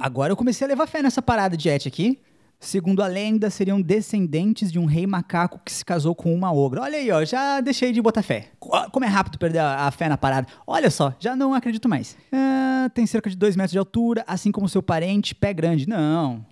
Agora 0.00 0.32
eu 0.32 0.36
comecei 0.36 0.64
a 0.64 0.68
levar 0.68 0.88
fé 0.88 1.00
nessa 1.00 1.22
parada 1.22 1.56
de 1.56 1.68
Yeti 1.68 1.86
aqui. 1.86 2.18
Segundo 2.58 3.04
a 3.04 3.06
lenda, 3.06 3.50
seriam 3.50 3.80
descendentes 3.80 4.72
de 4.72 4.80
um 4.80 4.84
rei 4.84 5.06
macaco 5.06 5.60
que 5.64 5.70
se 5.70 5.84
casou 5.84 6.12
com 6.12 6.34
uma 6.34 6.52
ogra. 6.52 6.82
Olha 6.82 6.98
aí, 6.98 7.08
ó, 7.12 7.24
já 7.24 7.60
deixei 7.60 7.92
de 7.92 8.02
botar 8.02 8.22
fé. 8.22 8.48
Como 8.58 9.04
é 9.04 9.08
rápido 9.08 9.38
perder 9.38 9.60
a, 9.60 9.88
fé 9.92 10.08
na 10.08 10.18
parada. 10.18 10.48
Olha 10.66 10.90
só, 10.90 11.14
já 11.20 11.36
não 11.36 11.54
acredito 11.54 11.88
mais. 11.88 12.16
Ah, 12.32 12.90
tem 12.92 13.06
cerca 13.06 13.30
de 13.30 13.36
2 13.36 13.54
metros 13.54 13.70
de 13.72 13.78
altura, 13.78 14.24
assim 14.26 14.50
como 14.50 14.68
seu 14.68 14.82
parente, 14.82 15.36
pé 15.36 15.52
grande. 15.52 15.88
Não, 15.88 16.44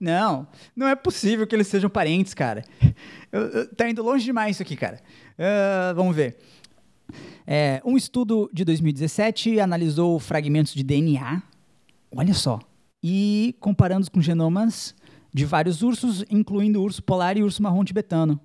não, 0.00 0.48
não 0.74 0.88
é 0.88 0.96
possível 0.96 1.46
que 1.46 1.54
eles 1.54 1.66
sejam 1.66 1.90
parentes, 1.90 2.32
cara. 2.32 2.64
Eu, 3.32 3.42
eu, 3.42 3.74
tá 3.76 3.88
indo 3.88 4.02
longe 4.02 4.24
demais 4.24 4.56
isso 4.56 4.62
aqui, 4.64 4.74
cara. 4.74 5.00
Uh, 5.38 5.94
vamos 5.94 6.16
ver. 6.16 6.36
É, 7.46 7.80
um 7.84 7.96
estudo 7.96 8.50
de 8.52 8.64
2017 8.64 9.60
analisou 9.60 10.18
fragmentos 10.18 10.74
de 10.74 10.82
DNA, 10.82 11.40
olha 12.10 12.34
só, 12.34 12.58
e 13.00 13.54
comparando 13.60 14.10
com 14.10 14.20
genomas 14.20 14.96
de 15.32 15.44
vários 15.44 15.82
ursos, 15.82 16.24
incluindo 16.28 16.82
urso 16.82 17.02
polar 17.02 17.36
e 17.36 17.42
urso 17.44 17.62
marrom 17.62 17.84
tibetano. 17.84 18.40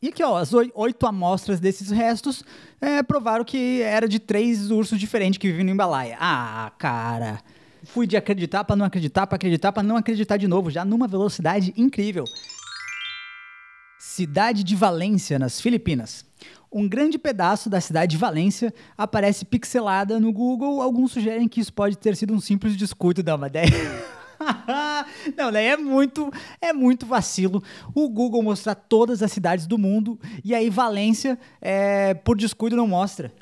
E 0.00 0.08
aqui, 0.08 0.22
ó, 0.22 0.36
as 0.36 0.52
oito 0.52 1.06
amostras 1.06 1.58
desses 1.58 1.90
restos 1.90 2.44
é, 2.80 3.02
provaram 3.02 3.44
que 3.44 3.82
era 3.82 4.08
de 4.08 4.20
três 4.20 4.70
ursos 4.70 5.00
diferentes 5.00 5.38
que 5.38 5.48
vivem 5.48 5.64
no 5.64 5.70
Himalaia. 5.72 6.16
Ah, 6.20 6.70
cara 6.78 7.40
fui 7.84 8.06
de 8.06 8.16
acreditar 8.16 8.64
para 8.64 8.76
não 8.76 8.86
acreditar, 8.86 9.26
para 9.26 9.36
acreditar 9.36 9.72
para 9.72 9.82
não 9.82 9.96
acreditar 9.96 10.36
de 10.36 10.48
novo, 10.48 10.70
já 10.70 10.84
numa 10.84 11.06
velocidade 11.06 11.72
incrível. 11.76 12.24
Cidade 13.98 14.64
de 14.64 14.74
Valência, 14.74 15.38
nas 15.38 15.60
Filipinas. 15.60 16.24
Um 16.70 16.88
grande 16.88 17.18
pedaço 17.18 17.68
da 17.68 17.80
cidade 17.80 18.12
de 18.12 18.16
Valência 18.16 18.72
aparece 18.96 19.44
pixelada 19.44 20.18
no 20.18 20.32
Google. 20.32 20.80
Alguns 20.80 21.12
sugerem 21.12 21.48
que 21.48 21.60
isso 21.60 21.72
pode 21.72 21.96
ter 21.96 22.16
sido 22.16 22.32
um 22.32 22.40
simples 22.40 22.76
descuido 22.76 23.22
da 23.22 23.36
uma 23.36 23.46
ideia. 23.46 23.68
Não, 25.36 25.52
daí 25.52 25.66
é 25.66 25.76
muito, 25.76 26.32
é 26.60 26.72
muito 26.72 27.06
vacilo 27.06 27.62
o 27.94 28.08
Google 28.08 28.42
mostrar 28.42 28.74
todas 28.74 29.22
as 29.22 29.30
cidades 29.30 29.66
do 29.66 29.78
mundo 29.78 30.18
e 30.44 30.54
aí 30.54 30.68
Valência, 30.68 31.38
é, 31.60 32.14
por 32.14 32.36
descuido, 32.36 32.76
não 32.76 32.88
mostra. 32.88 33.32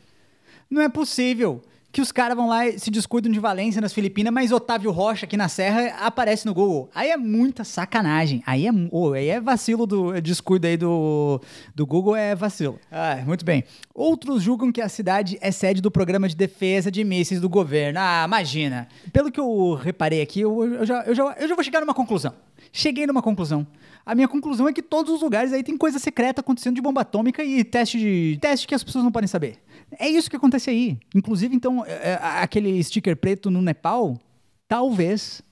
Não 0.69 0.83
é 0.83 0.89
possível 0.89 1.63
que 1.93 2.01
os 2.01 2.13
caras 2.13 2.37
vão 2.37 2.49
lá 2.49 2.67
e 2.69 2.79
se 2.79 2.91
descuidam 2.91 3.31
de 3.31 3.41
Valência 3.41 3.81
nas 3.81 3.93
Filipinas, 3.93 4.33
mas 4.33 4.53
Otávio 4.53 4.91
Rocha 4.91 5.27
aqui 5.27 5.37
na 5.37 5.49
Serra 5.49 5.97
aparece 6.01 6.47
no 6.47 6.55
Google. 6.55 6.89
Aí 6.95 7.11
é 7.11 7.17
muita 7.17 7.65
sacanagem. 7.65 8.43
Aí 8.47 8.67
é, 8.67 8.71
oh, 8.91 9.13
aí 9.13 9.29
é 9.29 9.41
vacilo 9.41 9.87
do 9.87 10.21
descuido 10.21 10.67
aí 10.67 10.77
do, 10.77 11.41
do 11.75 11.87
Google, 11.87 12.15
é 12.15 12.35
vacilo. 12.35 12.79
Ah, 12.91 13.23
muito 13.27 13.45
bem. 13.45 13.65
Outros 13.95 14.43
julgam 14.43 14.71
que 14.71 14.81
a 14.81 14.89
cidade 14.89 15.37
é 15.41 15.51
sede 15.51 15.81
do 15.81 15.91
programa 15.91 16.29
de 16.29 16.37
defesa 16.37 16.91
de 16.91 17.03
mísseis 17.03 17.41
do 17.41 17.49
governo. 17.49 17.99
Ah, 18.01 18.25
imagina. 18.27 18.89
Pelo 19.13 19.31
que 19.31 19.41
eu 19.41 19.75
reparei 19.75 20.23
aqui, 20.23 20.41
eu, 20.41 20.65
eu, 20.65 20.87
já, 20.87 21.03
eu, 21.03 21.15
já, 21.15 21.37
eu 21.39 21.49
já 21.49 21.55
vou 21.55 21.65
chegar 21.65 21.81
numa 21.81 21.95
conclusão. 21.95 22.33
Cheguei 22.73 23.07
numa 23.07 23.23
conclusão. 23.23 23.67
A 24.05 24.15
minha 24.15 24.29
conclusão 24.29 24.69
é 24.69 24.73
que 24.73 24.83
todos 24.83 25.13
os 25.13 25.23
lugares 25.23 25.53
aí 25.53 25.63
tem 25.63 25.77
coisa 25.77 25.99
secreta 25.99 26.41
acontecendo 26.41 26.75
de 26.75 26.81
bomba 26.81 27.03
atômica 27.03 27.45
e 27.45 27.63
teste 27.63 27.99
de 27.99 28.39
teste 28.41 28.67
que 28.67 28.75
as 28.75 28.83
pessoas 28.83 29.05
não 29.05 29.13
podem 29.13 29.29
saber. 29.29 29.59
É 29.99 30.09
isso 30.09 30.31
que 30.31 30.37
acontece 30.37 30.71
aí. 30.71 30.99
Inclusive, 31.15 31.55
então, 31.55 31.85
é, 31.85 32.13
é, 32.13 32.21
aquele 32.23 32.83
sticker 32.83 33.17
preto 33.17 33.51
no 33.51 33.61
Nepal, 33.61 34.19
talvez, 34.67 35.43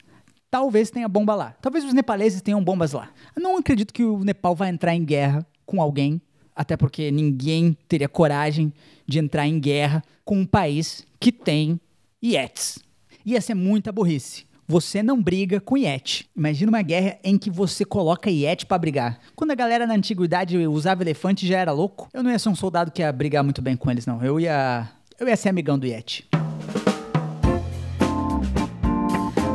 talvez 0.50 0.90
tenha 0.90 1.08
bomba 1.08 1.34
lá. 1.34 1.54
Talvez 1.60 1.84
os 1.84 1.92
nepaleses 1.92 2.40
tenham 2.40 2.62
bombas 2.62 2.92
lá. 2.92 3.10
Eu 3.36 3.42
não 3.42 3.56
acredito 3.56 3.92
que 3.92 4.04
o 4.04 4.24
Nepal 4.24 4.54
vai 4.54 4.70
entrar 4.70 4.94
em 4.94 5.04
guerra 5.04 5.46
com 5.66 5.82
alguém, 5.82 6.20
até 6.54 6.76
porque 6.76 7.10
ninguém 7.10 7.76
teria 7.86 8.08
coragem 8.08 8.72
de 9.06 9.18
entrar 9.18 9.46
em 9.46 9.60
guerra 9.60 10.02
com 10.24 10.38
um 10.38 10.46
país 10.46 11.04
que 11.20 11.30
tem 11.30 11.80
Yetis. 12.22 12.78
Ia 13.24 13.40
ser 13.40 13.54
muita 13.54 13.92
burrice. 13.92 14.47
Você 14.70 15.02
não 15.02 15.22
briga 15.22 15.62
com 15.62 15.78
Yeti. 15.78 16.28
Imagina 16.36 16.70
uma 16.70 16.82
guerra 16.82 17.16
em 17.24 17.38
que 17.38 17.48
você 17.48 17.86
coloca 17.86 18.28
Yeti 18.28 18.66
para 18.66 18.76
brigar. 18.76 19.18
Quando 19.34 19.50
a 19.50 19.54
galera 19.54 19.86
na 19.86 19.94
antiguidade 19.94 20.58
usava 20.66 21.02
elefante 21.02 21.46
já 21.46 21.56
era 21.56 21.72
louco, 21.72 22.06
eu 22.12 22.22
não 22.22 22.30
ia 22.30 22.38
ser 22.38 22.50
um 22.50 22.54
soldado 22.54 22.90
que 22.90 23.00
ia 23.00 23.10
brigar 23.10 23.42
muito 23.42 23.62
bem 23.62 23.78
com 23.78 23.90
eles, 23.90 24.04
não. 24.04 24.22
Eu 24.22 24.38
ia. 24.38 24.86
Eu 25.18 25.26
ia 25.26 25.38
ser 25.38 25.48
amigão 25.48 25.78
do 25.78 25.86
Yeti. 25.86 26.28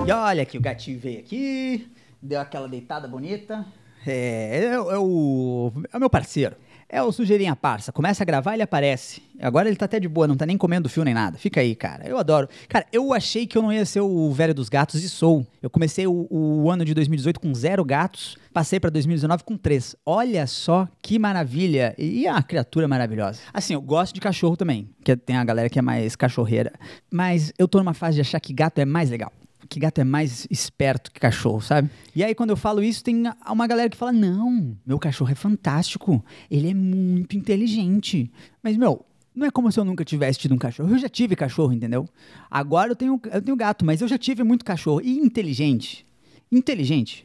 E 0.08 0.12
olha 0.12 0.44
que 0.48 0.58
o 0.58 0.62
gatinho 0.62 1.00
veio 1.00 1.20
aqui, 1.20 1.88
deu 2.20 2.42
aquela 2.42 2.68
deitada 2.68 3.08
bonita. 3.08 3.64
É, 4.08 4.64
é, 4.64 4.66
é, 4.74 4.80
o, 4.80 5.72
é 5.94 5.96
o 5.96 6.00
meu 6.00 6.10
parceiro. 6.10 6.56
É 6.94 7.02
o 7.02 7.12
sujeirinha 7.12 7.56
parça. 7.56 7.92
Começa 7.92 8.22
a 8.22 8.26
gravar, 8.26 8.54
ele 8.54 8.62
aparece. 8.62 9.24
Agora 9.42 9.68
ele 9.68 9.76
tá 9.76 9.86
até 9.86 10.00
de 10.00 10.08
boa, 10.08 10.28
não 10.28 10.38
tá 10.38 10.46
nem 10.46 10.56
comendo 10.56 10.88
fio 10.88 11.04
nem 11.04 11.12
nada. 11.12 11.40
Fica 11.40 11.60
aí, 11.60 11.74
cara. 11.74 12.08
Eu 12.08 12.20
adoro. 12.20 12.48
Cara, 12.70 12.86
eu 12.94 13.12
achei 13.12 13.48
que 13.48 13.58
eu 13.58 13.64
não 13.64 13.74
ia 13.74 13.84
ser 13.84 14.02
o 14.02 14.32
velho 14.32 14.54
dos 14.54 14.70
gatos 14.70 15.04
e 15.04 15.10
sou. 15.10 15.44
Eu 15.60 15.72
comecei 15.72 16.06
o, 16.06 16.28
o 16.30 16.70
ano 16.70 16.86
de 16.86 16.94
2018 16.94 17.40
com 17.40 17.52
zero 17.56 17.84
gatos, 17.84 18.38
passei 18.54 18.80
para 18.80 18.92
2019 18.92 19.44
com 19.44 19.58
três. 19.58 19.96
Olha 20.06 20.46
só 20.46 20.88
que 21.02 21.18
maravilha. 21.18 21.96
E 21.98 22.28
a 22.28 22.44
criatura 22.44 22.88
maravilhosa. 22.88 23.40
Assim, 23.52 23.74
eu 23.74 23.82
gosto 23.82 24.14
de 24.14 24.22
cachorro 24.22 24.56
também, 24.56 24.88
que 25.04 25.16
tem 25.16 25.36
a 25.36 25.44
galera 25.44 25.72
que 25.72 25.80
é 25.80 25.82
mais 25.82 26.16
cachorreira. 26.16 26.72
Mas 27.10 27.52
eu 27.58 27.68
tô 27.68 27.80
numa 27.80 27.96
fase 27.96 28.18
de 28.18 28.22
achar 28.22 28.40
que 28.40 28.54
gato 28.54 28.78
é 28.78 28.86
mais 28.86 29.10
legal 29.10 29.32
que 29.74 29.80
gato 29.80 30.00
é 30.00 30.04
mais 30.04 30.46
esperto 30.52 31.12
que 31.12 31.20
cachorro, 31.20 31.60
sabe? 31.60 31.90
E 32.16 32.24
aí, 32.24 32.36
quando 32.36 32.52
eu 32.52 32.56
falo 32.56 32.84
isso, 32.84 33.04
tem 33.04 33.24
uma 33.50 33.66
galera 33.66 33.90
que 33.90 33.98
fala: 33.98 34.12
não, 34.12 34.78
meu 34.86 35.00
cachorro 35.00 35.32
é 35.32 35.36
fantástico, 35.36 36.24
ele 36.50 36.70
é 36.70 36.76
muito 36.76 37.36
inteligente. 37.36 38.32
Mas, 38.62 38.78
meu, 38.78 39.04
não 39.34 39.48
é 39.48 39.50
como 39.50 39.72
se 39.72 39.80
eu 39.80 39.84
nunca 39.84 40.06
tivesse 40.06 40.38
tido 40.38 40.54
um 40.54 40.60
cachorro. 40.60 40.92
Eu 40.92 41.00
já 41.00 41.10
tive 41.10 41.36
cachorro, 41.36 41.74
entendeu? 41.74 42.08
Agora 42.52 42.92
eu 42.92 42.96
tenho, 42.96 43.20
eu 43.32 43.42
tenho 43.42 43.58
gato, 43.58 43.84
mas 43.84 44.00
eu 44.00 44.08
já 44.08 44.18
tive 44.18 44.44
muito 44.44 44.64
cachorro. 44.64 45.02
E 45.04 45.18
inteligente. 45.18 46.06
Inteligente. 46.52 47.24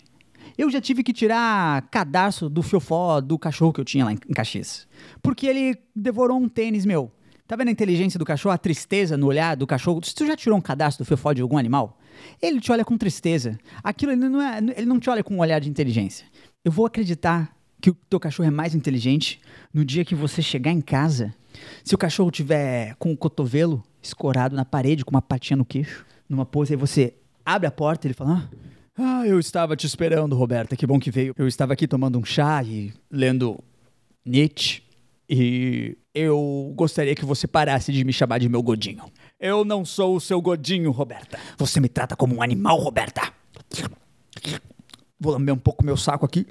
Eu 0.57 0.71
já 0.71 0.81
tive 0.81 1.03
que 1.03 1.13
tirar 1.13 1.83
cadarço 1.91 2.49
do 2.49 2.63
fiofó 2.63 3.21
do 3.21 3.39
cachorro 3.39 3.75
que 3.75 3.81
eu 3.81 3.85
tinha 3.85 4.07
lá 4.07 4.13
em 4.13 4.17
Caxias. 4.17 4.89
Porque 5.23 5.47
ele 5.47 5.77
devorou 5.95 6.39
um 6.39 6.49
tênis 6.49 6.87
meu. 6.87 7.13
Tá 7.49 7.57
vendo 7.57 7.69
a 7.69 7.71
inteligência 7.71 8.19
do 8.19 8.27
cachorro, 8.27 8.53
a 8.53 8.59
tristeza 8.59 9.17
no 9.17 9.27
olhar 9.27 9.57
do 9.57 9.67
cachorro? 9.67 10.03
Você 10.05 10.27
já 10.27 10.37
tirou 10.37 10.59
um 10.59 10.61
cadastro 10.61 11.03
do 11.03 11.09
fiofó 11.09 11.33
de 11.33 11.41
algum 11.41 11.57
animal? 11.57 11.99
Ele 12.43 12.61
te 12.61 12.71
olha 12.71 12.85
com 12.85 12.99
tristeza. 12.99 13.59
Aquilo 13.83 14.13
ele 14.13 14.29
não, 14.29 14.43
é, 14.43 14.59
ele 14.59 14.85
não 14.85 15.01
te 15.01 15.09
olha 15.09 15.25
com 15.25 15.35
um 15.35 15.39
olhar 15.39 15.59
de 15.59 15.71
inteligência. 15.71 16.27
Eu 16.63 16.71
vou 16.71 16.85
acreditar 16.85 17.57
que 17.81 17.89
o 17.89 17.95
teu 18.11 18.21
cachorro 18.21 18.47
é 18.47 18.51
mais 18.51 18.75
inteligente 18.75 19.41
no 19.73 19.83
dia 19.83 20.05
que 20.05 20.15
você 20.15 20.43
chegar 20.43 20.73
em 20.73 20.83
casa. 20.83 21.35
Se 21.83 21.95
o 21.95 21.99
cachorro 21.99 22.31
tiver 22.31 22.95
com 22.99 23.13
o 23.13 23.17
cotovelo 23.17 23.83
escorado 24.03 24.55
na 24.55 24.67
parede, 24.67 25.03
com 25.03 25.13
uma 25.13 25.23
patinha 25.23 25.57
no 25.57 25.65
queixo, 25.65 26.05
numa 26.29 26.45
pose, 26.45 26.75
aí 26.75 26.79
você 26.79 27.15
abre 27.47 27.67
a 27.67 27.71
porta 27.71 28.07
e 28.07 28.09
ele 28.09 28.15
fala: 28.15 28.47
Ah, 28.95 29.27
eu 29.27 29.41
estava 29.41 29.75
te 29.75 29.87
esperando, 29.87 30.37
Roberta, 30.37 30.77
que 30.77 30.87
bom 30.87 31.01
que 31.01 31.11
veio. 31.11 31.35
Eu 31.39 31.49
estava 31.49 31.73
aqui 31.73 31.89
tomando 31.89 32.19
um 32.19 32.25
chá 32.27 32.63
e 32.63 32.93
lendo 33.11 33.59
Nietzsche. 34.23 34.83
E 35.29 35.99
eu 36.15 36.73
gostaria 36.75 37.15
que 37.15 37.25
você 37.25 37.47
parasse 37.47 37.93
de 37.93 38.03
me 38.03 38.13
chamar 38.13 38.39
de 38.39 38.49
meu 38.49 38.63
godinho. 38.63 39.05
Eu 39.39 39.65
não 39.65 39.85
sou 39.85 40.17
o 40.17 40.21
seu 40.21 40.41
godinho, 40.41 40.91
Roberta. 40.91 41.39
Você 41.59 41.81
me 41.81 41.89
trata 41.89 42.17
como 42.17 42.37
um 42.37 42.43
animal, 42.43 42.79
Roberta. 42.79 43.33
Vou 45.21 45.35
lamber 45.35 45.55
um 45.55 45.59
pouco 45.59 45.85
meu 45.85 45.97
saco 45.97 46.25
aqui. 46.25 46.47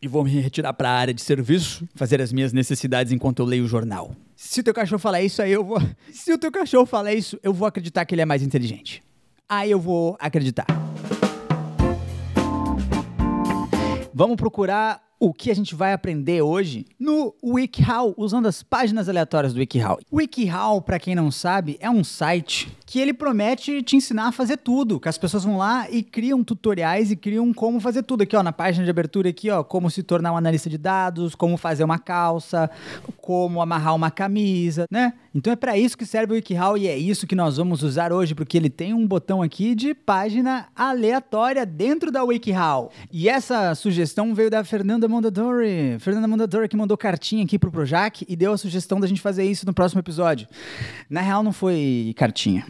E 0.00 0.08
vou 0.08 0.24
me 0.24 0.30
retirar 0.40 0.72
para 0.72 0.88
a 0.88 0.92
área 0.92 1.14
de 1.14 1.20
serviço, 1.20 1.86
fazer 1.94 2.20
as 2.22 2.32
minhas 2.32 2.52
necessidades 2.52 3.12
enquanto 3.12 3.40
eu 3.40 3.46
leio 3.46 3.64
o 3.64 3.68
jornal. 3.68 4.14
Se 4.34 4.60
o 4.60 4.64
teu 4.64 4.74
cachorro 4.74 4.98
falar 4.98 5.22
isso, 5.22 5.42
aí 5.42 5.52
eu 5.52 5.64
vou. 5.64 5.80
Se 6.12 6.32
o 6.32 6.38
teu 6.38 6.50
cachorro 6.50 6.86
falar 6.86 7.12
isso, 7.12 7.38
eu 7.42 7.52
vou 7.52 7.66
acreditar 7.66 8.04
que 8.04 8.14
ele 8.14 8.22
é 8.22 8.26
mais 8.26 8.42
inteligente. 8.42 9.02
Aí 9.48 9.70
eu 9.70 9.80
vou 9.80 10.16
acreditar. 10.18 10.66
Vamos 14.12 14.36
procurar 14.36 15.03
o 15.18 15.32
que 15.32 15.50
a 15.50 15.54
gente 15.54 15.74
vai 15.74 15.92
aprender 15.92 16.42
hoje 16.42 16.86
no 16.98 17.34
WikiHow, 17.42 18.14
usando 18.16 18.46
as 18.46 18.62
páginas 18.62 19.08
aleatórias 19.08 19.54
do 19.54 19.58
WikiHow. 19.58 19.98
WikiHow, 20.12 20.82
para 20.82 20.98
quem 20.98 21.14
não 21.14 21.30
sabe, 21.30 21.76
é 21.80 21.88
um 21.88 22.04
site 22.04 22.70
que 22.86 23.00
ele 23.00 23.14
promete 23.14 23.82
te 23.82 23.96
ensinar 23.96 24.28
a 24.28 24.32
fazer 24.32 24.58
tudo, 24.58 25.00
que 25.00 25.08
as 25.08 25.18
pessoas 25.18 25.44
vão 25.44 25.56
lá 25.56 25.90
e 25.90 26.02
criam 26.02 26.44
tutoriais 26.44 27.10
e 27.10 27.16
criam 27.16 27.52
como 27.52 27.80
fazer 27.80 28.02
tudo. 28.02 28.22
Aqui, 28.22 28.36
ó, 28.36 28.42
na 28.42 28.52
página 28.52 28.84
de 28.84 28.90
abertura 28.90 29.30
aqui, 29.30 29.50
ó, 29.50 29.64
como 29.64 29.90
se 29.90 30.02
tornar 30.02 30.32
um 30.32 30.36
analista 30.36 30.68
de 30.68 30.78
dados, 30.78 31.34
como 31.34 31.56
fazer 31.56 31.84
uma 31.84 31.98
calça, 31.98 32.70
como 33.16 33.62
amarrar 33.62 33.94
uma 33.94 34.10
camisa, 34.10 34.86
né? 34.90 35.14
Então 35.34 35.52
é 35.52 35.56
para 35.56 35.76
isso 35.76 35.98
que 35.98 36.06
serve 36.06 36.32
o 36.32 36.36
WikiHow 36.36 36.78
e 36.78 36.86
é 36.86 36.96
isso 36.96 37.26
que 37.26 37.34
nós 37.34 37.56
vamos 37.56 37.82
usar 37.82 38.12
hoje, 38.12 38.34
porque 38.34 38.56
ele 38.56 38.70
tem 38.70 38.94
um 38.94 39.06
botão 39.06 39.42
aqui 39.42 39.74
de 39.74 39.92
página 39.92 40.68
aleatória 40.76 41.66
dentro 41.66 42.12
da 42.12 42.22
WikiHow. 42.22 42.92
E 43.10 43.28
essa 43.28 43.74
sugestão 43.74 44.34
veio 44.34 44.50
da 44.50 44.62
Fernanda 44.62 45.03
Mondadori. 45.08 45.98
Fernanda 45.98 46.26
Mondadori 46.26 46.68
que 46.68 46.76
mandou 46.76 46.96
cartinha 46.96 47.44
aqui 47.44 47.58
pro 47.58 47.70
Projac 47.70 48.24
e 48.28 48.36
deu 48.36 48.52
a 48.52 48.58
sugestão 48.58 48.98
da 49.00 49.06
gente 49.06 49.20
fazer 49.20 49.44
isso 49.44 49.66
no 49.66 49.72
próximo 49.72 50.00
episódio. 50.00 50.48
Na 51.08 51.20
real 51.20 51.42
não 51.42 51.52
foi 51.52 52.14
cartinha. 52.16 52.66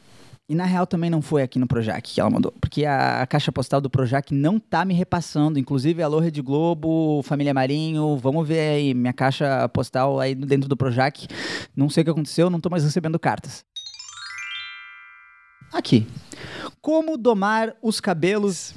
E 0.46 0.54
na 0.54 0.66
real 0.66 0.86
também 0.86 1.08
não 1.08 1.22
foi 1.22 1.42
aqui 1.42 1.58
no 1.58 1.66
Projac 1.66 2.02
que 2.02 2.20
ela 2.20 2.28
mandou, 2.28 2.52
porque 2.60 2.84
a 2.84 3.26
caixa 3.26 3.50
postal 3.50 3.80
do 3.80 3.88
Projac 3.88 4.34
não 4.34 4.60
tá 4.60 4.84
me 4.84 4.92
repassando. 4.92 5.58
Inclusive, 5.58 6.02
alô 6.02 6.18
Rede 6.18 6.42
Globo, 6.42 7.22
Família 7.22 7.54
Marinho, 7.54 8.18
vamos 8.18 8.46
ver 8.46 8.60
aí 8.60 8.92
minha 8.92 9.14
caixa 9.14 9.66
postal 9.70 10.20
aí 10.20 10.34
dentro 10.34 10.68
do 10.68 10.76
Projac. 10.76 11.26
Não 11.74 11.88
sei 11.88 12.02
o 12.02 12.04
que 12.04 12.10
aconteceu, 12.10 12.50
não 12.50 12.60
tô 12.60 12.68
mais 12.68 12.84
recebendo 12.84 13.18
cartas. 13.18 13.64
Aqui. 15.72 16.06
Como 16.82 17.16
domar 17.16 17.74
os 17.82 17.98
cabelos 17.98 18.74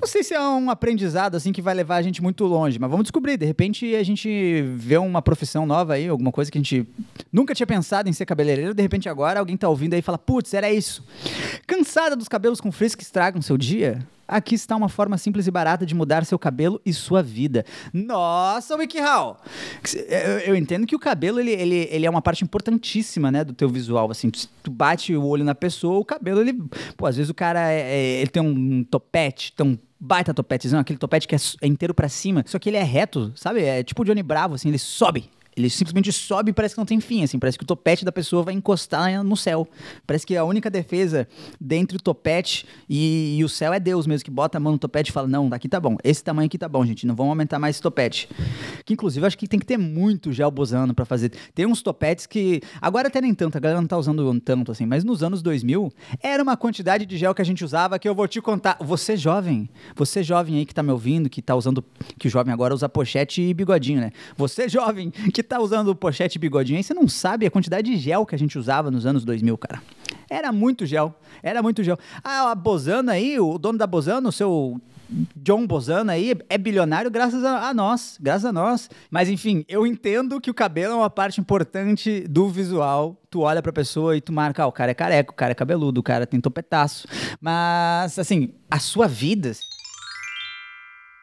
não 0.00 0.06
sei 0.06 0.22
se 0.22 0.34
é 0.34 0.40
um 0.40 0.70
aprendizado 0.70 1.36
assim 1.36 1.52
que 1.52 1.62
vai 1.62 1.74
levar 1.74 1.96
a 1.96 2.02
gente 2.02 2.22
muito 2.22 2.44
longe, 2.44 2.78
mas 2.78 2.90
vamos 2.90 3.04
descobrir. 3.04 3.36
De 3.36 3.46
repente 3.46 3.94
a 3.94 4.02
gente 4.02 4.62
vê 4.76 4.96
uma 4.98 5.22
profissão 5.22 5.66
nova 5.66 5.94
aí, 5.94 6.08
alguma 6.08 6.32
coisa 6.32 6.50
que 6.50 6.58
a 6.58 6.60
gente 6.60 6.86
nunca 7.32 7.54
tinha 7.54 7.66
pensado 7.66 8.08
em 8.08 8.12
ser 8.12 8.26
cabeleireiro, 8.26 8.74
de 8.74 8.82
repente 8.82 9.08
agora 9.08 9.40
alguém 9.40 9.56
tá 9.56 9.68
ouvindo 9.68 9.94
aí 9.94 10.00
e 10.00 10.02
fala: 10.02 10.18
"Putz, 10.18 10.54
era 10.54 10.70
isso". 10.72 11.04
Cansada 11.66 12.16
dos 12.16 12.28
cabelos 12.28 12.60
com 12.60 12.70
frizz 12.72 12.94
que 12.94 13.02
estragam 13.02 13.40
seu 13.42 13.56
dia? 13.56 14.06
Aqui 14.28 14.54
está 14.54 14.74
uma 14.76 14.88
forma 14.88 15.16
simples 15.18 15.46
e 15.46 15.50
barata 15.50 15.86
de 15.86 15.94
mudar 15.94 16.24
seu 16.24 16.38
cabelo 16.38 16.80
e 16.84 16.92
sua 16.92 17.22
vida. 17.22 17.64
Nossa, 17.92 18.76
WikiHow! 18.76 19.36
Eu, 20.46 20.56
entendo 20.56 20.86
que 20.86 20.96
o 20.96 20.98
cabelo 20.98 21.38
ele, 21.38 21.52
ele, 21.52 21.88
ele 21.90 22.06
é 22.06 22.10
uma 22.10 22.22
parte 22.22 22.42
importantíssima, 22.42 23.30
né, 23.30 23.44
do 23.44 23.52
teu 23.52 23.68
visual. 23.68 24.10
Assim, 24.10 24.30
tu 24.30 24.70
bate 24.70 25.14
o 25.14 25.24
olho 25.24 25.44
na 25.44 25.54
pessoa, 25.54 25.98
o 25.98 26.04
cabelo 26.04 26.40
ele, 26.40 26.54
pô, 26.96 27.06
às 27.06 27.16
vezes 27.16 27.30
o 27.30 27.34
cara 27.34 27.70
é, 27.70 27.80
é, 27.80 28.20
ele 28.20 28.30
tem 28.30 28.42
um 28.42 28.82
topete, 28.84 29.52
tem 29.52 29.66
um 29.66 29.78
baita 29.98 30.34
topetezão, 30.34 30.80
aquele 30.80 30.98
topete 30.98 31.26
que 31.26 31.34
é, 31.34 31.38
é 31.62 31.66
inteiro 31.66 31.94
para 31.94 32.08
cima, 32.08 32.44
só 32.46 32.58
que 32.58 32.68
ele 32.68 32.76
é 32.76 32.82
reto, 32.82 33.32
sabe? 33.34 33.62
É 33.62 33.82
tipo 33.82 34.02
o 34.02 34.04
Johnny 34.04 34.22
Bravo, 34.22 34.54
assim, 34.54 34.68
ele 34.68 34.78
sobe 34.78 35.30
Ele 35.56 35.70
simplesmente 35.70 36.12
sobe 36.12 36.50
e 36.50 36.52
parece 36.52 36.74
que 36.74 36.78
não 36.78 36.84
tem 36.84 37.00
fim, 37.00 37.22
assim. 37.22 37.38
Parece 37.38 37.56
que 37.56 37.64
o 37.64 37.66
topete 37.66 38.04
da 38.04 38.12
pessoa 38.12 38.42
vai 38.42 38.52
encostar 38.52 39.24
no 39.24 39.36
céu. 39.36 39.66
Parece 40.06 40.26
que 40.26 40.36
a 40.36 40.44
única 40.44 40.68
defesa 40.68 41.26
dentre 41.58 41.96
o 41.96 42.00
topete 42.00 42.66
e, 42.86 43.38
e 43.38 43.44
o 43.44 43.48
céu 43.48 43.72
é 43.72 43.80
Deus 43.80 44.06
mesmo, 44.06 44.22
que 44.22 44.30
bota 44.30 44.58
a 44.58 44.60
mão 44.60 44.72
no 44.72 44.78
topete 44.78 45.10
e 45.10 45.12
fala, 45.14 45.26
não, 45.26 45.48
daqui 45.48 45.66
tá 45.66 45.80
bom. 45.80 45.96
Esse 46.04 46.22
tamanho 46.22 46.46
aqui 46.46 46.58
tá 46.58 46.68
bom, 46.68 46.84
gente. 46.84 47.06
Não 47.06 47.14
vamos 47.14 47.30
aumentar 47.30 47.58
mais 47.58 47.76
esse 47.76 47.82
topete. 47.82 48.28
Que, 48.84 48.92
inclusive, 48.92 49.24
eu 49.24 49.26
acho 49.26 49.38
que 49.38 49.48
tem 49.48 49.58
que 49.58 49.64
ter 49.64 49.78
muito 49.78 50.30
gel 50.30 50.50
bosano 50.50 50.92
para 50.92 51.06
fazer. 51.06 51.32
Tem 51.54 51.64
uns 51.64 51.80
topetes 51.80 52.26
que... 52.26 52.60
Agora 52.78 53.08
até 53.08 53.22
nem 53.22 53.34
tanto, 53.34 53.56
a 53.56 53.60
galera 53.60 53.80
não 53.80 53.88
tá 53.88 53.96
usando 53.96 54.38
tanto, 54.40 54.72
assim. 54.72 54.84
Mas 54.84 55.04
nos 55.04 55.22
anos 55.22 55.40
2000, 55.40 55.90
era 56.22 56.42
uma 56.42 56.56
quantidade 56.58 57.06
de 57.06 57.16
gel 57.16 57.34
que 57.34 57.40
a 57.40 57.44
gente 57.46 57.64
usava 57.64 57.98
que 57.98 58.06
eu 58.06 58.14
vou 58.14 58.28
te 58.28 58.42
contar. 58.42 58.76
Você 58.80 59.16
jovem, 59.16 59.70
você 59.94 60.22
jovem 60.22 60.58
aí 60.58 60.66
que 60.66 60.74
tá 60.74 60.82
me 60.82 60.92
ouvindo, 60.92 61.30
que 61.30 61.40
tá 61.40 61.56
usando... 61.56 61.82
Que 62.18 62.28
o 62.28 62.30
jovem 62.30 62.52
agora 62.52 62.74
usa 62.74 62.90
pochete 62.90 63.40
e 63.40 63.54
bigodinho, 63.54 64.02
né? 64.02 64.12
Você 64.36 64.68
jovem 64.68 65.10
que 65.32 65.45
tá 65.46 65.60
usando 65.60 65.94
pochete 65.94 66.38
bigodinho 66.38 66.78
aí, 66.78 66.84
você 66.84 66.94
não 66.94 67.08
sabe 67.08 67.46
a 67.46 67.50
quantidade 67.50 67.90
de 67.90 67.96
gel 67.96 68.26
que 68.26 68.34
a 68.34 68.38
gente 68.38 68.58
usava 68.58 68.90
nos 68.90 69.06
anos 69.06 69.24
2000, 69.24 69.56
cara. 69.58 69.82
Era 70.28 70.52
muito 70.52 70.84
gel, 70.84 71.14
era 71.42 71.62
muito 71.62 71.82
gel. 71.82 71.98
Ah, 72.22 72.50
a 72.50 72.54
Bozano 72.54 73.10
aí, 73.10 73.38
o 73.38 73.58
dono 73.58 73.78
da 73.78 73.86
Bozano, 73.86 74.28
o 74.28 74.32
seu 74.32 74.80
John 75.36 75.66
Bozano 75.66 76.10
aí 76.10 76.34
é 76.48 76.58
bilionário 76.58 77.10
graças 77.10 77.44
a, 77.44 77.68
a, 77.68 77.74
nós, 77.74 78.18
graças 78.20 78.44
a 78.44 78.52
nós. 78.52 78.90
Mas 79.10 79.28
enfim, 79.28 79.64
eu 79.68 79.86
entendo 79.86 80.40
que 80.40 80.50
o 80.50 80.54
cabelo 80.54 80.94
é 80.94 80.96
uma 80.96 81.10
parte 81.10 81.40
importante 81.40 82.22
do 82.28 82.48
visual. 82.48 83.16
Tu 83.30 83.40
olha 83.40 83.62
pra 83.62 83.72
pessoa 83.72 84.16
e 84.16 84.20
tu 84.20 84.32
marca, 84.32 84.64
ah, 84.64 84.66
o 84.66 84.72
cara 84.72 84.90
é 84.90 84.94
careca, 84.94 85.30
o 85.30 85.34
cara 85.34 85.52
é 85.52 85.54
cabeludo, 85.54 86.00
o 86.00 86.02
cara 86.02 86.26
tem 86.26 86.40
topetaço. 86.40 87.06
Mas, 87.40 88.18
assim, 88.18 88.54
a 88.70 88.78
sua 88.78 89.06
vida 89.06 89.52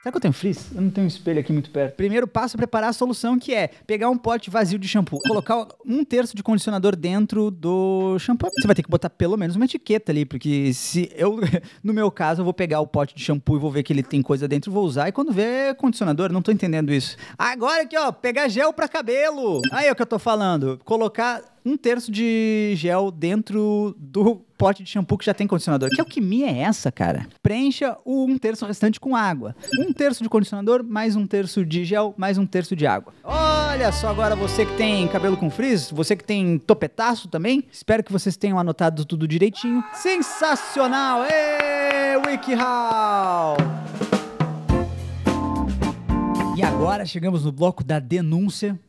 Será 0.03 0.11
que 0.11 0.17
eu 0.17 0.21
tenho 0.21 0.33
frizz? 0.33 0.69
Eu 0.75 0.81
não 0.81 0.89
tenho 0.89 1.05
um 1.05 1.07
espelho 1.07 1.39
aqui 1.39 1.53
muito 1.53 1.69
perto. 1.69 1.95
Primeiro 1.95 2.27
passo 2.27 2.57
é 2.57 2.57
preparar 2.57 2.89
a 2.89 2.93
solução, 2.93 3.39
que 3.39 3.53
é 3.53 3.69
pegar 3.87 4.09
um 4.09 4.17
pote 4.17 4.49
vazio 4.49 4.77
de 4.77 4.85
shampoo, 4.85 5.17
colocar 5.25 5.65
um 5.85 6.03
terço 6.03 6.35
de 6.35 6.43
condicionador 6.43 6.93
dentro 6.93 7.49
do 7.49 8.19
shampoo. 8.19 8.49
Você 8.53 8.67
vai 8.67 8.75
ter 8.75 8.83
que 8.83 8.89
botar 8.89 9.09
pelo 9.09 9.37
menos 9.37 9.55
uma 9.55 9.63
etiqueta 9.63 10.11
ali, 10.11 10.25
porque 10.25 10.73
se 10.73 11.09
eu, 11.15 11.39
no 11.81 11.93
meu 11.93 12.11
caso, 12.11 12.41
eu 12.41 12.43
vou 12.43 12.53
pegar 12.53 12.81
o 12.81 12.87
pote 12.87 13.15
de 13.15 13.23
shampoo 13.23 13.55
e 13.55 13.59
vou 13.61 13.71
ver 13.71 13.81
que 13.81 13.93
ele 13.93 14.03
tem 14.03 14.21
coisa 14.21 14.45
dentro, 14.45 14.73
vou 14.73 14.83
usar, 14.83 15.07
e 15.07 15.13
quando 15.13 15.31
ver 15.31 15.73
condicionador, 15.75 16.33
não 16.33 16.41
tô 16.41 16.51
entendendo 16.51 16.91
isso. 16.91 17.15
Agora 17.37 17.83
aqui, 17.83 17.97
ó, 17.97 18.11
pegar 18.11 18.49
gel 18.49 18.73
para 18.73 18.89
cabelo. 18.89 19.61
Aí 19.71 19.87
é 19.87 19.91
o 19.93 19.95
que 19.95 20.01
eu 20.01 20.05
tô 20.05 20.19
falando. 20.19 20.81
Colocar 20.83 21.41
um 21.65 21.77
terço 21.77 22.11
de 22.11 22.73
gel 22.75 23.09
dentro 23.11 23.95
do 23.97 24.41
pote 24.57 24.83
de 24.83 24.89
shampoo 24.89 25.17
que 25.17 25.25
já 25.25 25.33
tem 25.33 25.47
condicionador. 25.47 25.89
Que 25.89 26.01
alquimia 26.01 26.47
é 26.49 26.59
essa, 26.59 26.91
cara? 26.91 27.27
Preencha 27.41 27.97
o 28.05 28.25
um 28.25 28.37
terço 28.37 28.65
restante 28.65 28.99
com 28.99 29.15
água. 29.15 29.55
Um 29.79 29.91
terço 29.91 30.23
de 30.23 30.29
condicionador, 30.29 30.83
mais 30.83 31.15
um 31.15 31.25
terço 31.25 31.65
de 31.65 31.83
gel, 31.83 32.13
mais 32.17 32.37
um 32.37 32.45
terço 32.45 32.75
de 32.75 32.85
água. 32.85 33.13
Olha 33.23 33.91
só 33.91 34.09
agora 34.09 34.35
você 34.35 34.65
que 34.65 34.75
tem 34.75 35.07
cabelo 35.07 35.37
com 35.37 35.49
frizz, 35.49 35.89
você 35.91 36.15
que 36.15 36.23
tem 36.23 36.57
topetaço 36.59 37.27
também. 37.27 37.63
Espero 37.71 38.03
que 38.03 38.11
vocês 38.11 38.37
tenham 38.37 38.59
anotado 38.59 39.05
tudo 39.05 39.27
direitinho. 39.27 39.83
Sensacional! 39.93 41.23
Ê, 41.25 42.17
WikiHow! 42.27 43.57
E 46.55 46.61
agora 46.61 47.03
chegamos 47.03 47.43
no 47.43 47.51
bloco 47.51 47.83
da 47.83 47.99
denúncia, 47.99 48.79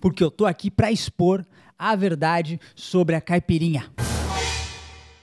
porque 0.00 0.24
eu 0.24 0.30
tô 0.30 0.46
aqui 0.46 0.70
para 0.70 0.90
expor 0.90 1.44
a 1.78 1.94
verdade 1.94 2.60
sobre 2.74 3.14
a 3.14 3.20
caipirinha. 3.20 3.90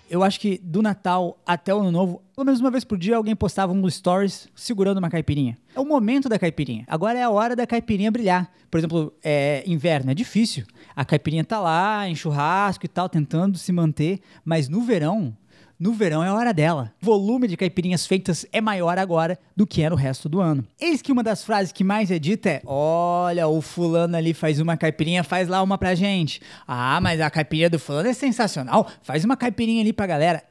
Eu 0.10 0.24
acho 0.24 0.40
que 0.40 0.58
do 0.64 0.82
Natal 0.82 1.38
até 1.46 1.74
o 1.76 1.80
Ano 1.80 1.92
Novo, 1.92 2.24
pelo 2.34 2.46
menos 2.46 2.62
uma 2.62 2.72
vez 2.72 2.86
por 2.86 2.98
dia, 2.98 3.18
alguém 3.18 3.36
postava 3.36 3.74
um 3.74 3.90
stories 3.90 4.48
segurando 4.56 5.00
uma 5.00 5.10
caipirinha. 5.10 5.58
É 5.76 5.80
o 5.80 5.86
momento 5.86 6.30
da 6.30 6.40
caipirinha. 6.40 6.86
Agora 6.88 7.20
é 7.20 7.24
a 7.24 7.30
hora 7.30 7.58
da 7.58 7.68
caipirinha 7.68 8.10
brilhar. 8.10 8.50
Por 8.72 8.78
exemplo, 8.78 9.14
é 9.22 9.64
inverno, 9.68 10.10
é 10.10 10.14
difícil. 10.14 10.66
A 10.96 11.04
caipirinha 11.04 11.44
tá 11.44 11.60
lá, 11.60 12.08
em 12.08 12.16
churrasco 12.16 12.86
e 12.86 12.88
tal, 12.88 13.10
tentando 13.10 13.58
se 13.58 13.72
manter. 13.74 14.22
Mas 14.46 14.70
no 14.70 14.82
verão, 14.82 15.36
no 15.80 15.94
verão 15.94 16.24
é 16.24 16.28
a 16.28 16.34
hora 16.34 16.54
dela. 16.54 16.92
O 17.02 17.06
volume 17.06 17.48
de 17.48 17.56
caipirinhas 17.56 18.08
feitas 18.08 18.46
é 18.52 18.60
maior 18.60 18.98
agora 18.98 19.38
do 19.56 19.68
que 19.68 19.84
é 19.84 19.90
no 19.90 19.96
resto 19.96 20.28
do 20.28 20.42
ano. 20.42 20.66
Eis 20.80 21.02
que 21.04 21.12
uma 21.12 21.22
das 21.22 21.44
frases 21.44 21.72
que 21.72 21.84
mais 21.84 22.10
é 22.10 22.18
dita 22.18 22.50
é: 22.50 22.62
Olha, 22.66 23.48
o 23.48 23.62
fulano 23.62 24.18
ali 24.18 24.34
faz 24.34 24.60
uma 24.60 24.76
caipirinha, 24.76 25.24
faz 25.24 25.48
lá 25.48 25.62
uma 25.62 25.78
pra 25.78 25.94
gente. 25.94 26.42
Ah, 26.68 27.00
mas 27.00 27.22
a 27.22 27.30
caipirinha 27.30 27.70
do 27.70 27.78
fulano 27.78 28.10
é 28.10 28.14
sensacional, 28.14 28.88
faz 29.04 29.24
uma 29.24 29.38
caipirinha 29.38 29.82
ali 29.82 29.94
pra 29.94 30.08
galera. 30.08 30.44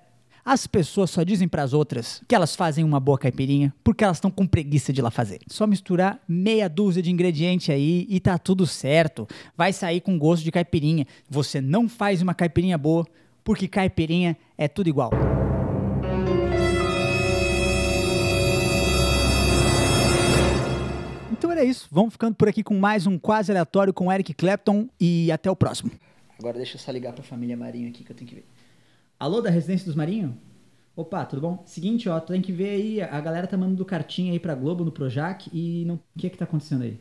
As 0.45 0.65
pessoas 0.65 1.11
só 1.11 1.25
dizem 1.25 1.49
para 1.49 1.65
as 1.65 1.73
outras 1.73 2.23
que 2.29 2.33
elas 2.33 2.55
fazem 2.55 2.85
uma 2.85 3.01
boa 3.01 3.19
caipirinha 3.19 3.75
porque 3.83 4.05
elas 4.05 4.19
estão 4.19 4.31
com 4.31 4.47
preguiça 4.47 4.93
de 4.93 5.03
lá 5.03 5.11
fazer. 5.11 5.41
Só 5.49 5.67
misturar 5.67 6.21
meia 6.29 6.69
dúzia 6.69 7.03
de 7.03 7.11
ingrediente 7.11 7.73
aí 7.73 8.07
e 8.09 8.21
tá 8.21 8.39
tudo 8.39 8.65
certo. 8.65 9.27
Vai 9.57 9.73
sair 9.73 10.01
com 10.01 10.17
gosto 10.17 10.45
de 10.45 10.53
caipirinha. 10.53 11.05
Você 11.29 11.61
não 11.61 11.89
faz 11.89 12.23
uma 12.23 12.33
caipirinha 12.33 12.79
boa 12.79 13.05
porque 13.47 13.69
caipirinha 13.69 14.37
é 14.59 14.67
tudo 14.67 14.89
igual. 14.89 15.13
Então 21.31 21.53
era 21.53 21.63
isso. 21.63 21.87
Vamos 21.93 22.15
ficando 22.15 22.35
por 22.35 22.49
aqui 22.49 22.65
com 22.65 22.77
mais 22.77 23.07
um 23.07 23.17
quase 23.17 23.53
aleatório 23.53 23.95
com 23.95 24.13
Eric 24.13 24.35
Clapton 24.35 24.89
e 25.01 25.31
até 25.31 25.49
o 25.49 25.55
próximo. 25.55 25.93
Agora 26.37 26.57
deixa 26.57 26.75
eu 26.75 26.81
só 26.81 26.91
ligar 26.91 27.13
pra 27.13 27.23
família 27.23 27.57
Marinho 27.57 27.89
aqui 27.89 28.03
que 28.03 28.11
eu 28.11 28.17
tenho 28.17 28.29
que 28.29 28.35
ver. 28.35 28.47
Alô, 29.17 29.41
da 29.41 29.49
Residência 29.49 29.87
dos 29.87 29.95
Marinho? 29.95 30.37
Opa, 30.97 31.25
tudo 31.25 31.41
bom? 31.41 31.63
Seguinte, 31.67 32.09
ó, 32.09 32.19
tu 32.19 32.33
tem 32.33 32.43
que 32.43 32.51
ver 32.51 32.71
aí, 32.71 33.01
a 33.01 33.21
galera 33.21 33.47
tá 33.47 33.57
mandando 33.57 33.85
cartinha 33.85 34.33
aí 34.33 34.41
pra 34.41 34.57
Globo 34.57 34.85
no 34.85 34.91
Projac 34.91 35.49
e 35.53 35.85
não... 35.85 35.95
o 35.95 36.19
que 36.19 36.27
é 36.27 36.31
que 36.31 36.37
tá 36.37 36.45
acontecendo 36.47 36.83
aí? 36.83 36.99